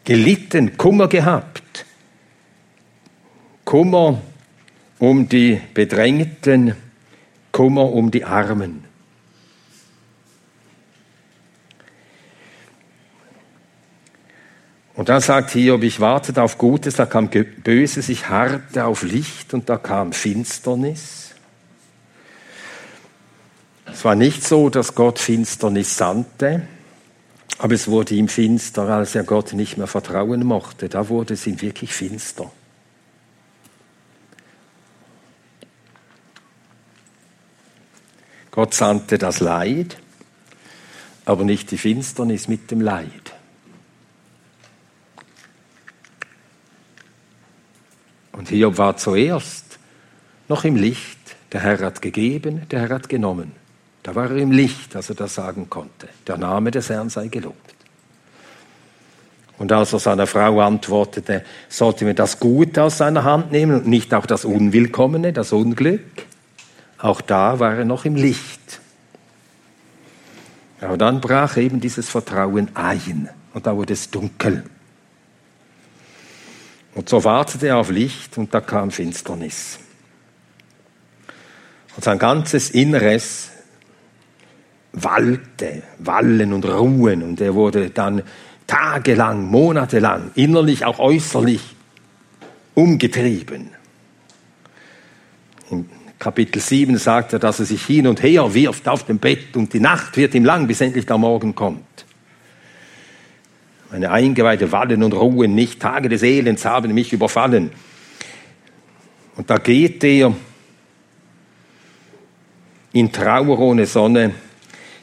[0.06, 1.84] gelitten, Kummer gehabt.
[3.66, 4.22] Kummer
[5.00, 6.76] um die Bedrängten,
[7.52, 8.89] Kummer um die Armen.
[15.00, 19.54] Und dann sagt Hiob, ich wartete auf Gutes, da kam Böses, ich harrte auf Licht
[19.54, 21.36] und da kam Finsternis.
[23.86, 26.64] Es war nicht so, dass Gott Finsternis sandte,
[27.60, 30.90] aber es wurde ihm finster, als er Gott nicht mehr vertrauen mochte.
[30.90, 32.52] Da wurde es ihm wirklich finster.
[38.52, 39.96] Gott sandte das Leid,
[41.24, 43.39] aber nicht die Finsternis mit dem Leid.
[48.40, 49.80] Und Hiob war zuerst
[50.48, 51.20] noch im Licht.
[51.52, 53.52] Der Herr hat gegeben, der Herr hat genommen.
[54.02, 56.08] Da war er im Licht, als er das sagen konnte.
[56.26, 57.76] Der Name des Herrn sei gelobt.
[59.58, 63.88] Und als er seiner Frau antwortete, sollte mir das Gute aus seiner Hand nehmen und
[63.88, 66.00] nicht auch das Unwillkommene, das Unglück.
[66.98, 68.80] Auch da war er noch im Licht.
[70.80, 74.64] Aber dann brach eben dieses Vertrauen ein und da wurde es dunkel.
[76.96, 79.80] Und so wartete er auf Licht und da kam Finsternis.
[81.96, 83.52] Und sein ganzes Inneres
[84.94, 88.24] wallte, wallen und ruhen und er wurde dann
[88.66, 91.76] tagelang, monatelang, innerlich, auch äußerlich
[92.76, 93.70] umgetrieben.
[96.20, 99.74] Kapitel 7 sagt er, dass er sich hin und her wirft auf dem Bett und
[99.74, 102.06] die Nacht wird ihm lang, bis endlich der Morgen kommt.
[103.92, 107.72] Meine Eingeweide wallen und ruhen nicht, Tage des Elends haben mich überfallen.
[109.36, 110.34] Und da geht er
[112.94, 114.34] in Trauer ohne Sonne.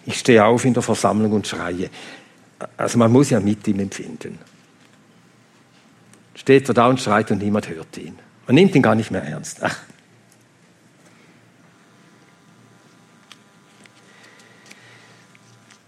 [0.05, 1.91] Ich stehe auf in der Versammlung und schreie.
[2.77, 4.39] Also man muss ja mit ihm empfinden.
[6.35, 8.17] Steht er da und schreit und niemand hört ihn.
[8.47, 9.59] Man nimmt ihn gar nicht mehr ernst.
[9.63, 9.77] Ach.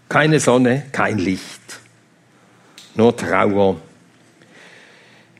[0.09, 1.78] Keine Sonne, kein Licht,
[2.99, 3.77] nur Trauer.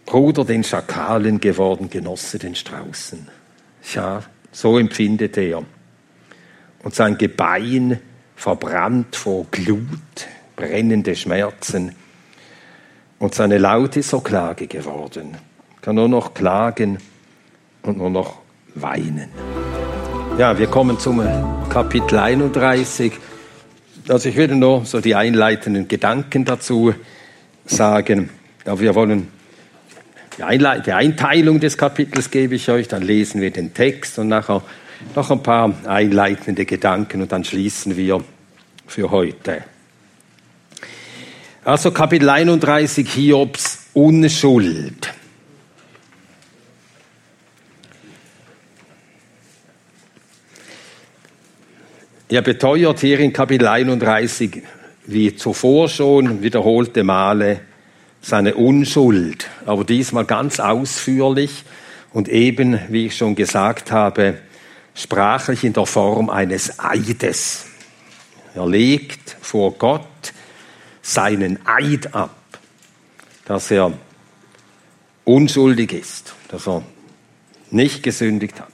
[0.06, 3.28] Bruder den Schakalen geworden, Genosse den Straußen.
[3.94, 5.64] Ja, so empfindet er.
[6.82, 8.00] Und sein Gebein
[8.36, 11.96] verbrannt vor Glut, brennende Schmerzen.
[13.20, 15.36] Und seine Laut ist so Klage geworden.
[15.82, 16.98] Kann nur noch klagen
[17.84, 18.38] und nur noch
[18.76, 19.28] weinen.
[20.38, 21.22] Ja, wir kommen zum
[21.70, 23.12] Kapitel 31.
[24.08, 26.94] Also ich würde nur so die einleitenden Gedanken dazu
[27.70, 28.30] sagen.
[28.66, 29.28] Aber wir wollen
[30.38, 34.64] die, Einteilung des Kapitels gebe ich euch, dann lesen wir den Text und nachher
[35.16, 38.24] noch ein paar einleitende Gedanken und dann schließen wir
[38.88, 39.64] für heute.
[41.64, 45.14] Also Kapitel 31 Hiobs Unschuld.
[52.30, 54.62] Er beteuert hier in Kapitel 31
[55.12, 57.62] wie zuvor schon wiederholte Male
[58.22, 61.64] seine Unschuld, aber diesmal ganz ausführlich
[62.14, 64.38] und eben, wie ich schon gesagt habe,
[64.94, 67.66] sprachlich in der Form eines Eides.
[68.54, 70.34] Er legt vor Gott
[71.02, 72.36] seinen Eid ab,
[73.46, 73.94] dass er
[75.24, 76.84] unschuldig ist, dass er
[77.72, 78.68] nicht gesündigt hat.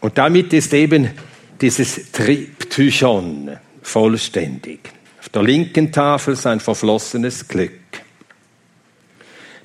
[0.00, 1.10] Und damit ist eben
[1.64, 4.80] dieses Triptychon vollständig.
[5.18, 7.72] Auf der linken Tafel sein verflossenes Glück.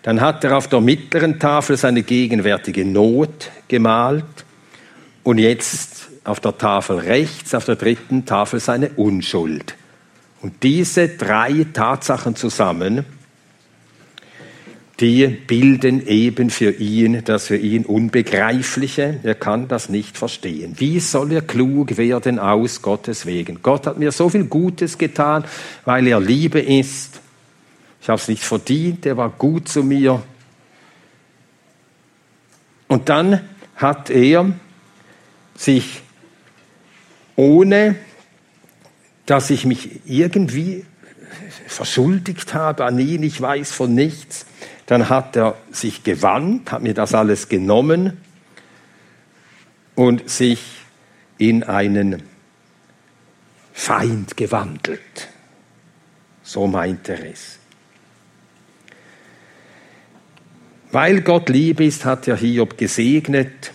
[0.04, 4.24] Dann hat er auf der mittleren Tafel seine gegenwärtige Not gemalt
[5.24, 9.76] und jetzt auf der Tafel rechts, auf der dritten Tafel seine Unschuld.
[10.42, 13.04] Und diese drei Tatsachen zusammen
[15.00, 19.20] die bilden eben für ihn das für ihn Unbegreifliche.
[19.24, 20.76] Er kann das nicht verstehen.
[20.78, 23.62] Wie soll er klug werden aus Gottes wegen?
[23.62, 25.46] Gott hat mir so viel Gutes getan,
[25.86, 27.22] weil er Liebe ist.
[28.02, 30.22] Ich habe es nicht verdient, er war gut zu mir.
[32.88, 33.42] Und dann
[33.76, 34.52] hat er
[35.56, 36.02] sich,
[37.36, 37.96] ohne
[39.26, 40.86] dass ich mich irgendwie
[41.68, 44.48] verschuldigt habe an ihn, ich weiß von nichts,
[44.90, 48.18] dann hat er sich gewandt, hat mir das alles genommen
[49.94, 50.62] und sich
[51.38, 52.24] in einen
[53.72, 55.30] Feind gewandelt.
[56.42, 57.60] So meint er es.
[60.92, 63.72] Weil Gott lieb ist, hat er Hiob gesegnet.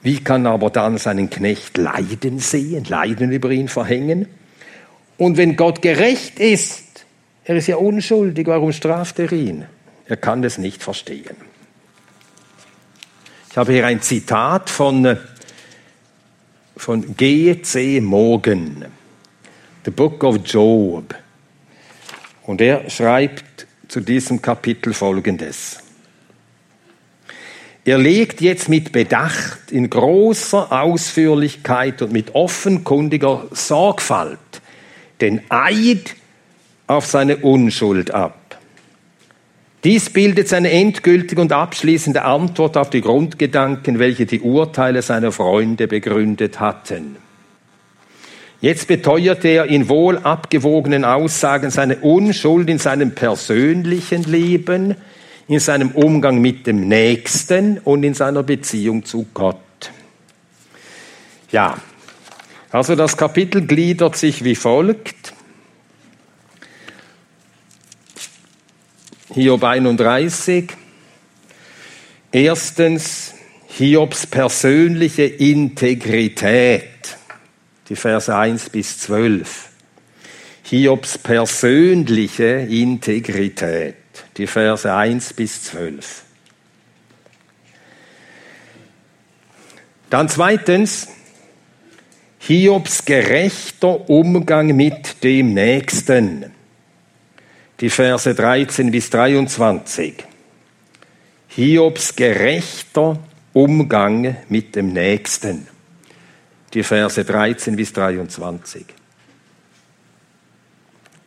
[0.00, 4.28] Wie kann er aber dann seinen Knecht Leiden sehen, Leiden über ihn verhängen?
[5.18, 7.04] Und wenn Gott gerecht ist,
[7.42, 9.66] er ist ja unschuldig, warum straft er ihn?
[10.10, 11.36] Er kann es nicht verstehen.
[13.48, 15.16] Ich habe hier ein Zitat von,
[16.76, 18.00] von G.C.
[18.00, 18.86] Morgan,
[19.84, 21.14] The Book of Job.
[22.42, 25.78] Und er schreibt zu diesem Kapitel Folgendes.
[27.84, 34.40] Er legt jetzt mit Bedacht, in großer Ausführlichkeit und mit offenkundiger Sorgfalt
[35.20, 36.16] den Eid
[36.88, 38.39] auf seine Unschuld ab.
[39.82, 45.88] Dies bildet seine endgültige und abschließende Antwort auf die Grundgedanken, welche die Urteile seiner Freunde
[45.88, 47.16] begründet hatten.
[48.60, 54.96] Jetzt beteuerte er in wohl abgewogenen Aussagen seine Unschuld in seinem persönlichen Leben,
[55.48, 59.56] in seinem Umgang mit dem Nächsten und in seiner Beziehung zu Gott.
[61.50, 61.78] Ja,
[62.70, 65.32] also das Kapitel gliedert sich wie folgt.
[69.32, 70.66] Hiob 31.
[72.32, 73.34] Erstens
[73.68, 77.16] Hiobs persönliche Integrität,
[77.88, 79.68] die Verse 1 bis 12.
[80.64, 83.94] Hiobs persönliche Integrität,
[84.36, 86.22] die Verse 1 bis 12.
[90.10, 91.06] Dann zweitens
[92.40, 96.59] Hiobs gerechter Umgang mit dem Nächsten
[97.80, 100.14] die Verse 13 bis 23.
[101.48, 103.18] Hiobs gerechter
[103.52, 105.66] Umgang mit dem Nächsten.
[106.74, 108.84] Die Verse 13 bis 23.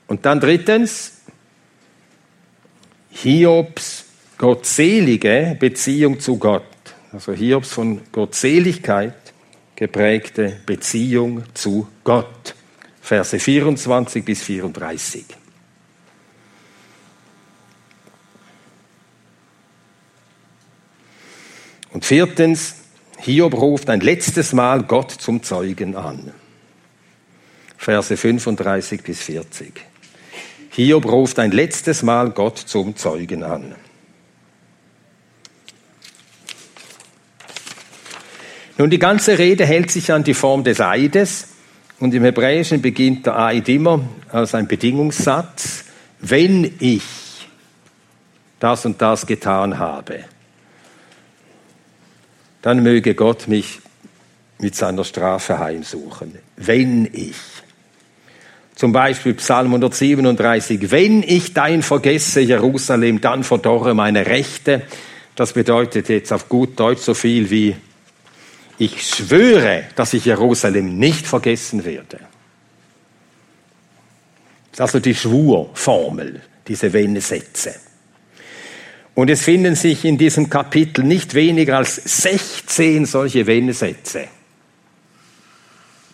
[0.08, 1.14] Und dann drittens,
[3.10, 4.06] Hiobs
[4.38, 6.64] gottselige Beziehung zu Gott.
[7.12, 9.34] Also Hiobs von Gottseligkeit
[9.76, 12.56] geprägte Beziehung zu Gott.
[13.02, 15.26] Verse 24 bis 34.
[21.94, 22.76] Und viertens,
[23.20, 26.32] Hiob ruft ein letztes Mal Gott zum Zeugen an.
[27.78, 29.74] Verse 35 bis 40.
[30.72, 33.76] Hiob ruft ein letztes Mal Gott zum Zeugen an.
[38.80, 41.50] Nun, die ganze Rede hält sich an die Form des Eides
[42.00, 45.86] und im Hebräischen beginnt der Eid immer als ein Bedingungssatz,
[46.20, 47.04] wenn ich
[48.60, 50.26] das und das getan habe
[52.64, 53.82] dann möge Gott mich
[54.58, 56.40] mit seiner Strafe heimsuchen.
[56.56, 57.36] Wenn ich.
[58.74, 64.82] Zum Beispiel Psalm 137, wenn ich dein vergesse, Jerusalem, dann verdorre meine Rechte.
[65.36, 67.76] Das bedeutet jetzt auf gut Deutsch so viel wie,
[68.80, 72.20] ich schwöre, dass ich Jerusalem nicht vergessen werde.
[74.72, 77.76] Das ist also die Schwurformel, diese Wenn-Sätze.
[79.16, 84.28] Und es finden sich in diesem Kapitel nicht weniger als 16 solche Wenn-Sätze.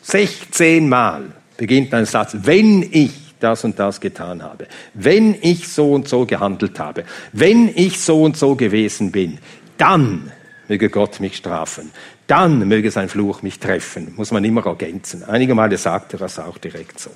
[0.02, 5.94] 16 Mal beginnt ein Satz, wenn ich das und das getan habe, wenn ich so
[5.94, 9.38] und so gehandelt habe, wenn ich so und so gewesen bin,
[9.78, 10.32] dann
[10.68, 11.92] möge Gott mich strafen,
[12.28, 15.24] dann möge sein Fluch mich treffen, muss man immer ergänzen.
[15.24, 17.12] Einige Male sagt er das auch direkt so.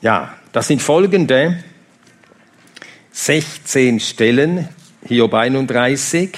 [0.00, 1.62] Ja, das sind folgende
[3.12, 4.68] 16 Stellen,
[5.06, 6.30] Hiob 31,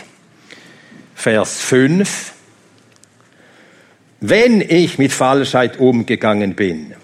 [1.15, 2.33] Vers 5.
[4.21, 6.95] Wenn ich mit Falschheit umgegangen bin.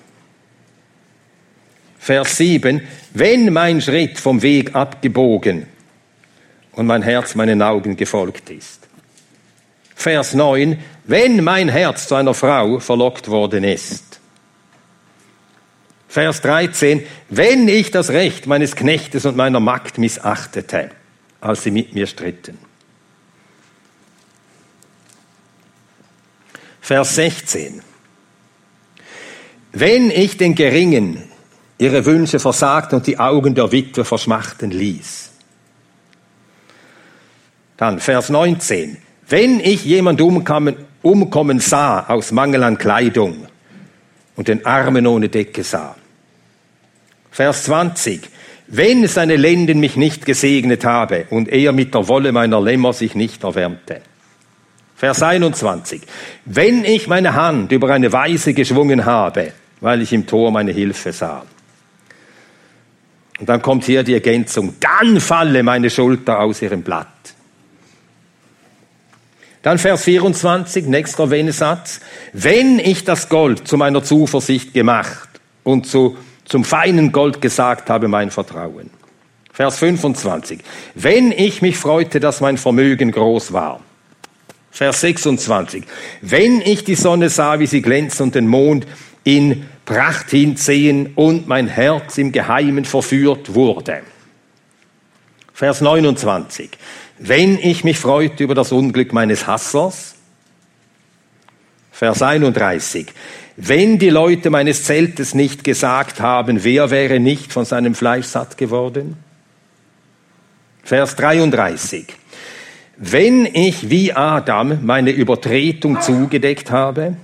[1.99, 2.81] Vers 7.
[3.13, 5.67] Wenn mein Schritt vom Weg abgebogen
[6.73, 8.89] und mein Herz meinen Augen gefolgt ist.
[9.95, 10.79] Vers 9.
[11.05, 14.10] Wenn mein Herz zu einer Frau verlockt worden ist.
[16.11, 20.91] Vers 13, wenn ich das Recht meines Knechtes und meiner Magd missachtete,
[21.41, 22.59] als sie mit mir stritten.
[26.81, 27.81] Vers 16,
[29.71, 31.23] wenn ich den Geringen
[31.79, 35.31] ihre Wünsche versagt und die Augen der Witwe verschmachten ließ.
[37.77, 38.97] Dann Vers 19,
[39.29, 43.47] wenn ich jemand umkommen, umkommen sah aus Mangel an Kleidung
[44.35, 45.95] und den Armen ohne Decke sah.
[47.31, 48.21] Vers 20.
[48.67, 53.15] Wenn seine Lenden mich nicht gesegnet habe und er mit der Wolle meiner Lämmer sich
[53.15, 54.01] nicht erwärmte.
[54.97, 56.03] Vers 21.
[56.45, 61.13] Wenn ich meine Hand über eine Weise geschwungen habe, weil ich im Tor meine Hilfe
[61.13, 61.45] sah.
[63.39, 67.07] Und dann kommt hier die Ergänzung, dann falle meine Schulter aus ihrem Blatt.
[69.63, 72.01] Dann Vers 24, nächster Wenn-Satz.
[72.33, 75.29] Wenn ich das Gold zu meiner Zuversicht gemacht
[75.65, 76.17] und zu
[76.51, 78.91] zum feinen Gold gesagt habe, mein Vertrauen.
[79.53, 80.59] Vers 25.
[80.97, 83.81] Wenn ich mich freute, dass mein Vermögen groß war.
[84.73, 85.85] Vers 26.
[86.23, 88.87] Wenn ich die Sonne sah, wie sie glänzt und den Mond
[89.23, 94.01] in Pracht hinziehen und mein Herz im Geheimen verführt wurde.
[95.55, 96.71] Vers 29.
[97.21, 100.17] Wenn ich mich freute über das Unglück meines Hassers.
[101.93, 103.07] Vers 31.
[103.63, 108.57] Wenn die Leute meines Zeltes nicht gesagt haben, wer wäre nicht von seinem Fleisch satt
[108.57, 109.19] geworden?
[110.83, 112.07] Vers 33.
[112.97, 117.19] Wenn ich wie Adam meine Übertretung zugedeckt habe,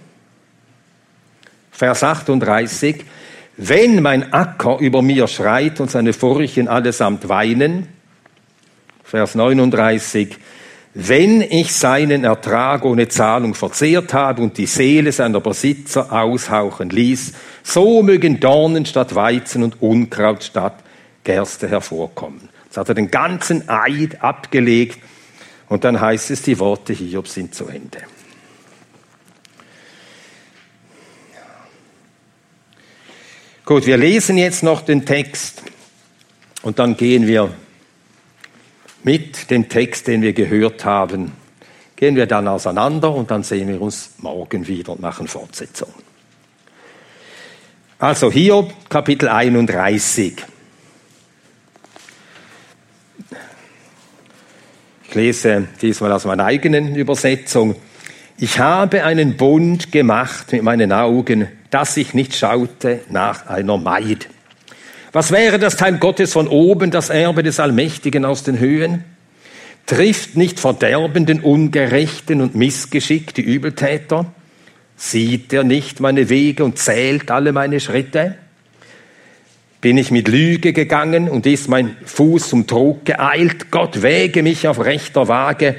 [1.71, 2.97] Vers 38,
[3.57, 7.89] wenn mein Acker über mir schreit und seine Furchen allesamt weinen,
[9.05, 10.37] Vers 39,
[10.99, 17.35] wenn ich seinen Ertrag ohne Zahlung verzehrt habe und die Seele seiner Besitzer aushauchen ließ,
[17.63, 20.83] so mögen Dornen statt Weizen und Unkraut statt
[21.23, 22.49] Gerste hervorkommen.
[22.65, 24.99] Jetzt hat er den ganzen Eid abgelegt
[25.69, 27.99] und dann heißt es, die Worte Hiob sind zu Ende.
[33.67, 35.63] Gut, wir lesen jetzt noch den Text
[36.63, 37.51] und dann gehen wir
[39.07, 41.31] mit dem Text, den wir gehört haben,
[41.95, 45.95] gehen wir dann auseinander und dann sehen wir uns morgen wieder und machen Fortsetzung.
[48.01, 50.35] Also Hiob Kapitel 31.
[55.09, 57.77] Ich lese diesmal aus meiner eigenen Übersetzung.
[58.39, 64.29] Ich habe einen Bund gemacht mit meinen Augen, dass ich nicht schaute nach einer Maid.
[65.17, 69.03] Was wäre das Teil Gottes von oben, das Erbe des Allmächtigen aus den Höhen?
[69.87, 74.31] Trifft nicht verderbenden, ungerechten und Missgeschick die Übeltäter?
[74.95, 78.35] Sieht er nicht meine Wege und zählt alle meine Schritte?
[79.81, 83.71] Bin ich mit Lüge gegangen und ist mein Fuß zum Trug geeilt?
[83.71, 85.77] Gott wäge mich auf rechter Waage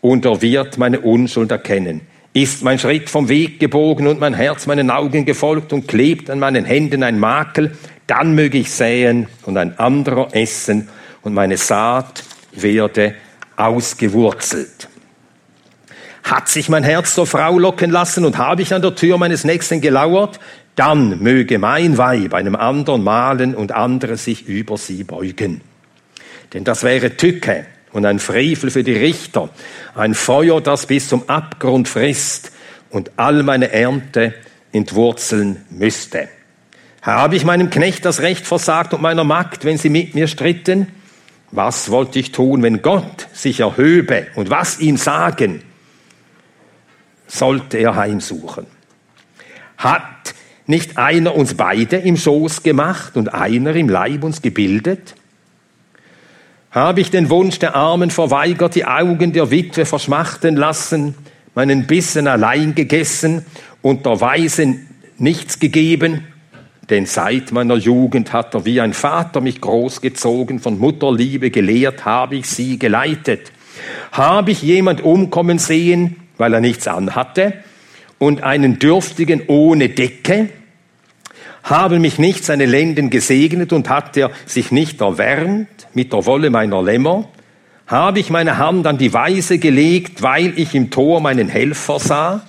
[0.00, 2.00] und er wird meine Unschuld erkennen.
[2.34, 6.38] Ist mein Schritt vom Weg gebogen und mein Herz meinen Augen gefolgt und klebt an
[6.38, 7.76] meinen Händen ein Makel,
[8.06, 10.88] dann möge ich säen und ein anderer essen
[11.20, 13.14] und meine Saat werde
[13.56, 14.88] ausgewurzelt.
[16.24, 19.44] Hat sich mein Herz zur Frau locken lassen und habe ich an der Tür meines
[19.44, 20.40] Nächsten gelauert,
[20.74, 25.60] dann möge mein Weib einem anderen malen und andere sich über sie beugen.
[26.54, 29.50] Denn das wäre Tücke und ein Frevel für die Richter,
[29.94, 32.52] ein Feuer, das bis zum Abgrund frisst
[32.90, 34.34] und all meine Ernte
[34.72, 36.28] entwurzeln müsste.
[37.02, 40.86] Habe ich meinem Knecht das Recht versagt und meiner Magd, wenn sie mit mir stritten?
[41.50, 45.62] Was wollte ich tun, wenn Gott sich erhöbe und was ihm sagen?
[47.26, 48.66] Sollte er heimsuchen.
[49.76, 50.34] Hat
[50.66, 55.14] nicht einer uns beide im Schoß gemacht und einer im Leib uns gebildet?
[56.72, 61.14] Habe ich den Wunsch der Armen verweigert, die Augen der Witwe verschmachten lassen,
[61.54, 63.44] meinen Bissen allein gegessen
[63.82, 66.26] und der Weisen nichts gegeben?
[66.88, 72.36] Denn seit meiner Jugend hat er wie ein Vater mich großgezogen, von Mutterliebe gelehrt, habe
[72.36, 73.52] ich sie geleitet.
[74.10, 77.52] Habe ich jemand umkommen sehen, weil er nichts anhatte,
[78.18, 80.48] und einen Dürftigen ohne Decke?
[81.62, 86.50] Haben mich nicht seine Lenden gesegnet und hat er sich nicht erwärmt mit der Wolle
[86.50, 87.28] meiner Lämmer?
[87.86, 92.42] Habe ich meine Hand an die Weise gelegt, weil ich im Tor meinen Helfer sah?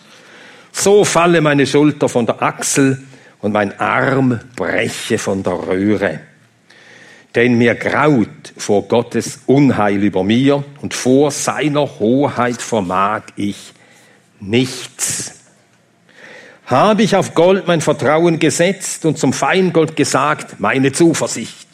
[0.71, 3.03] So falle meine Schulter von der Achsel
[3.41, 6.19] und mein Arm breche von der Röhre.
[7.35, 13.73] Denn mir graut vor Gottes Unheil über mir und vor seiner Hoheit vermag ich
[14.39, 15.42] nichts.
[16.73, 21.67] Habe ich auf Gold mein Vertrauen gesetzt und zum Feingold gesagt, meine Zuversicht?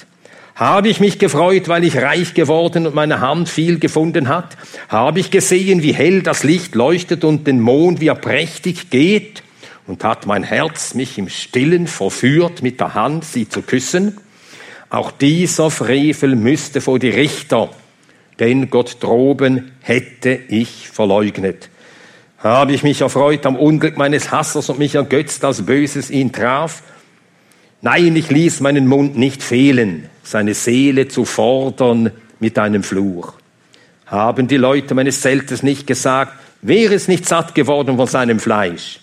[0.55, 4.57] Habe ich mich gefreut, weil ich reich geworden und meine Hand viel gefunden hat?
[4.89, 9.41] Habe ich gesehen, wie hell das Licht leuchtet und den Mond, wie er prächtig geht?
[9.87, 14.17] und hat mein Herz mich im Stillen verführt, mit der Hand sie zu küssen.
[14.89, 17.69] Auch dieser Frevel müsste vor die Richter,
[18.37, 21.69] denn Gott droben hätte ich verleugnet.
[22.39, 26.81] Habe ich mich erfreut am Unglück meines Hassers und mich ergötzt, als Böses ihn traf?
[27.81, 33.33] Nein, ich ließ meinen Mund nicht fehlen, seine Seele zu fordern mit einem Fluch.
[34.05, 38.99] Haben die Leute meines Zeltes nicht gesagt, wäre es nicht satt geworden von seinem Fleisch?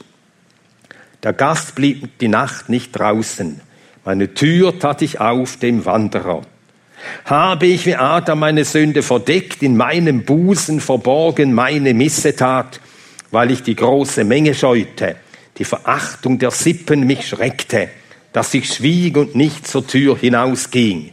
[1.23, 3.61] Der Gast blieb die Nacht nicht draußen.
[4.05, 6.43] Meine Tür tat ich auf dem Wanderer.
[7.27, 12.81] Habe ich wie Adam meine Sünde verdeckt, in meinem Busen verborgen meine Missetat,
[13.31, 15.17] weil ich die große Menge scheute,
[15.59, 17.89] die Verachtung der Sippen mich schreckte,
[18.33, 21.13] dass ich schwieg und nicht zur Tür hinausging.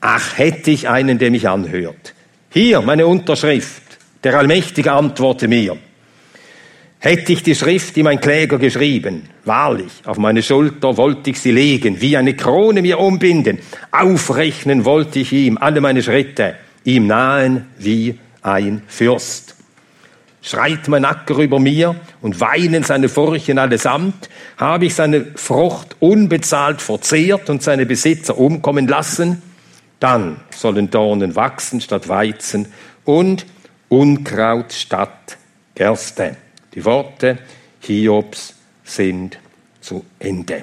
[0.00, 2.14] Ach, hätte ich einen, der mich anhört.
[2.50, 3.82] Hier meine Unterschrift.
[4.24, 5.76] Der Allmächtige antworte mir.
[6.98, 11.50] Hätte ich die Schrift, die mein Kläger geschrieben, wahrlich, auf meine Schulter wollte ich sie
[11.50, 13.58] legen, wie eine Krone mir umbinden,
[13.90, 19.59] aufrechnen wollte ich ihm alle meine Schritte, ihm nahen wie ein Fürst.
[20.42, 26.80] Schreit mein Acker über mir und weinen seine Furchen allesamt, habe ich seine Frucht unbezahlt
[26.80, 29.42] verzehrt und seine Besitzer umkommen lassen,
[30.00, 32.68] dann sollen Dornen wachsen statt Weizen
[33.04, 33.44] und
[33.90, 35.36] Unkraut statt
[35.74, 36.36] Gerste.
[36.74, 37.38] Die Worte
[37.80, 39.38] Hiobs sind
[39.80, 40.62] zu Ende.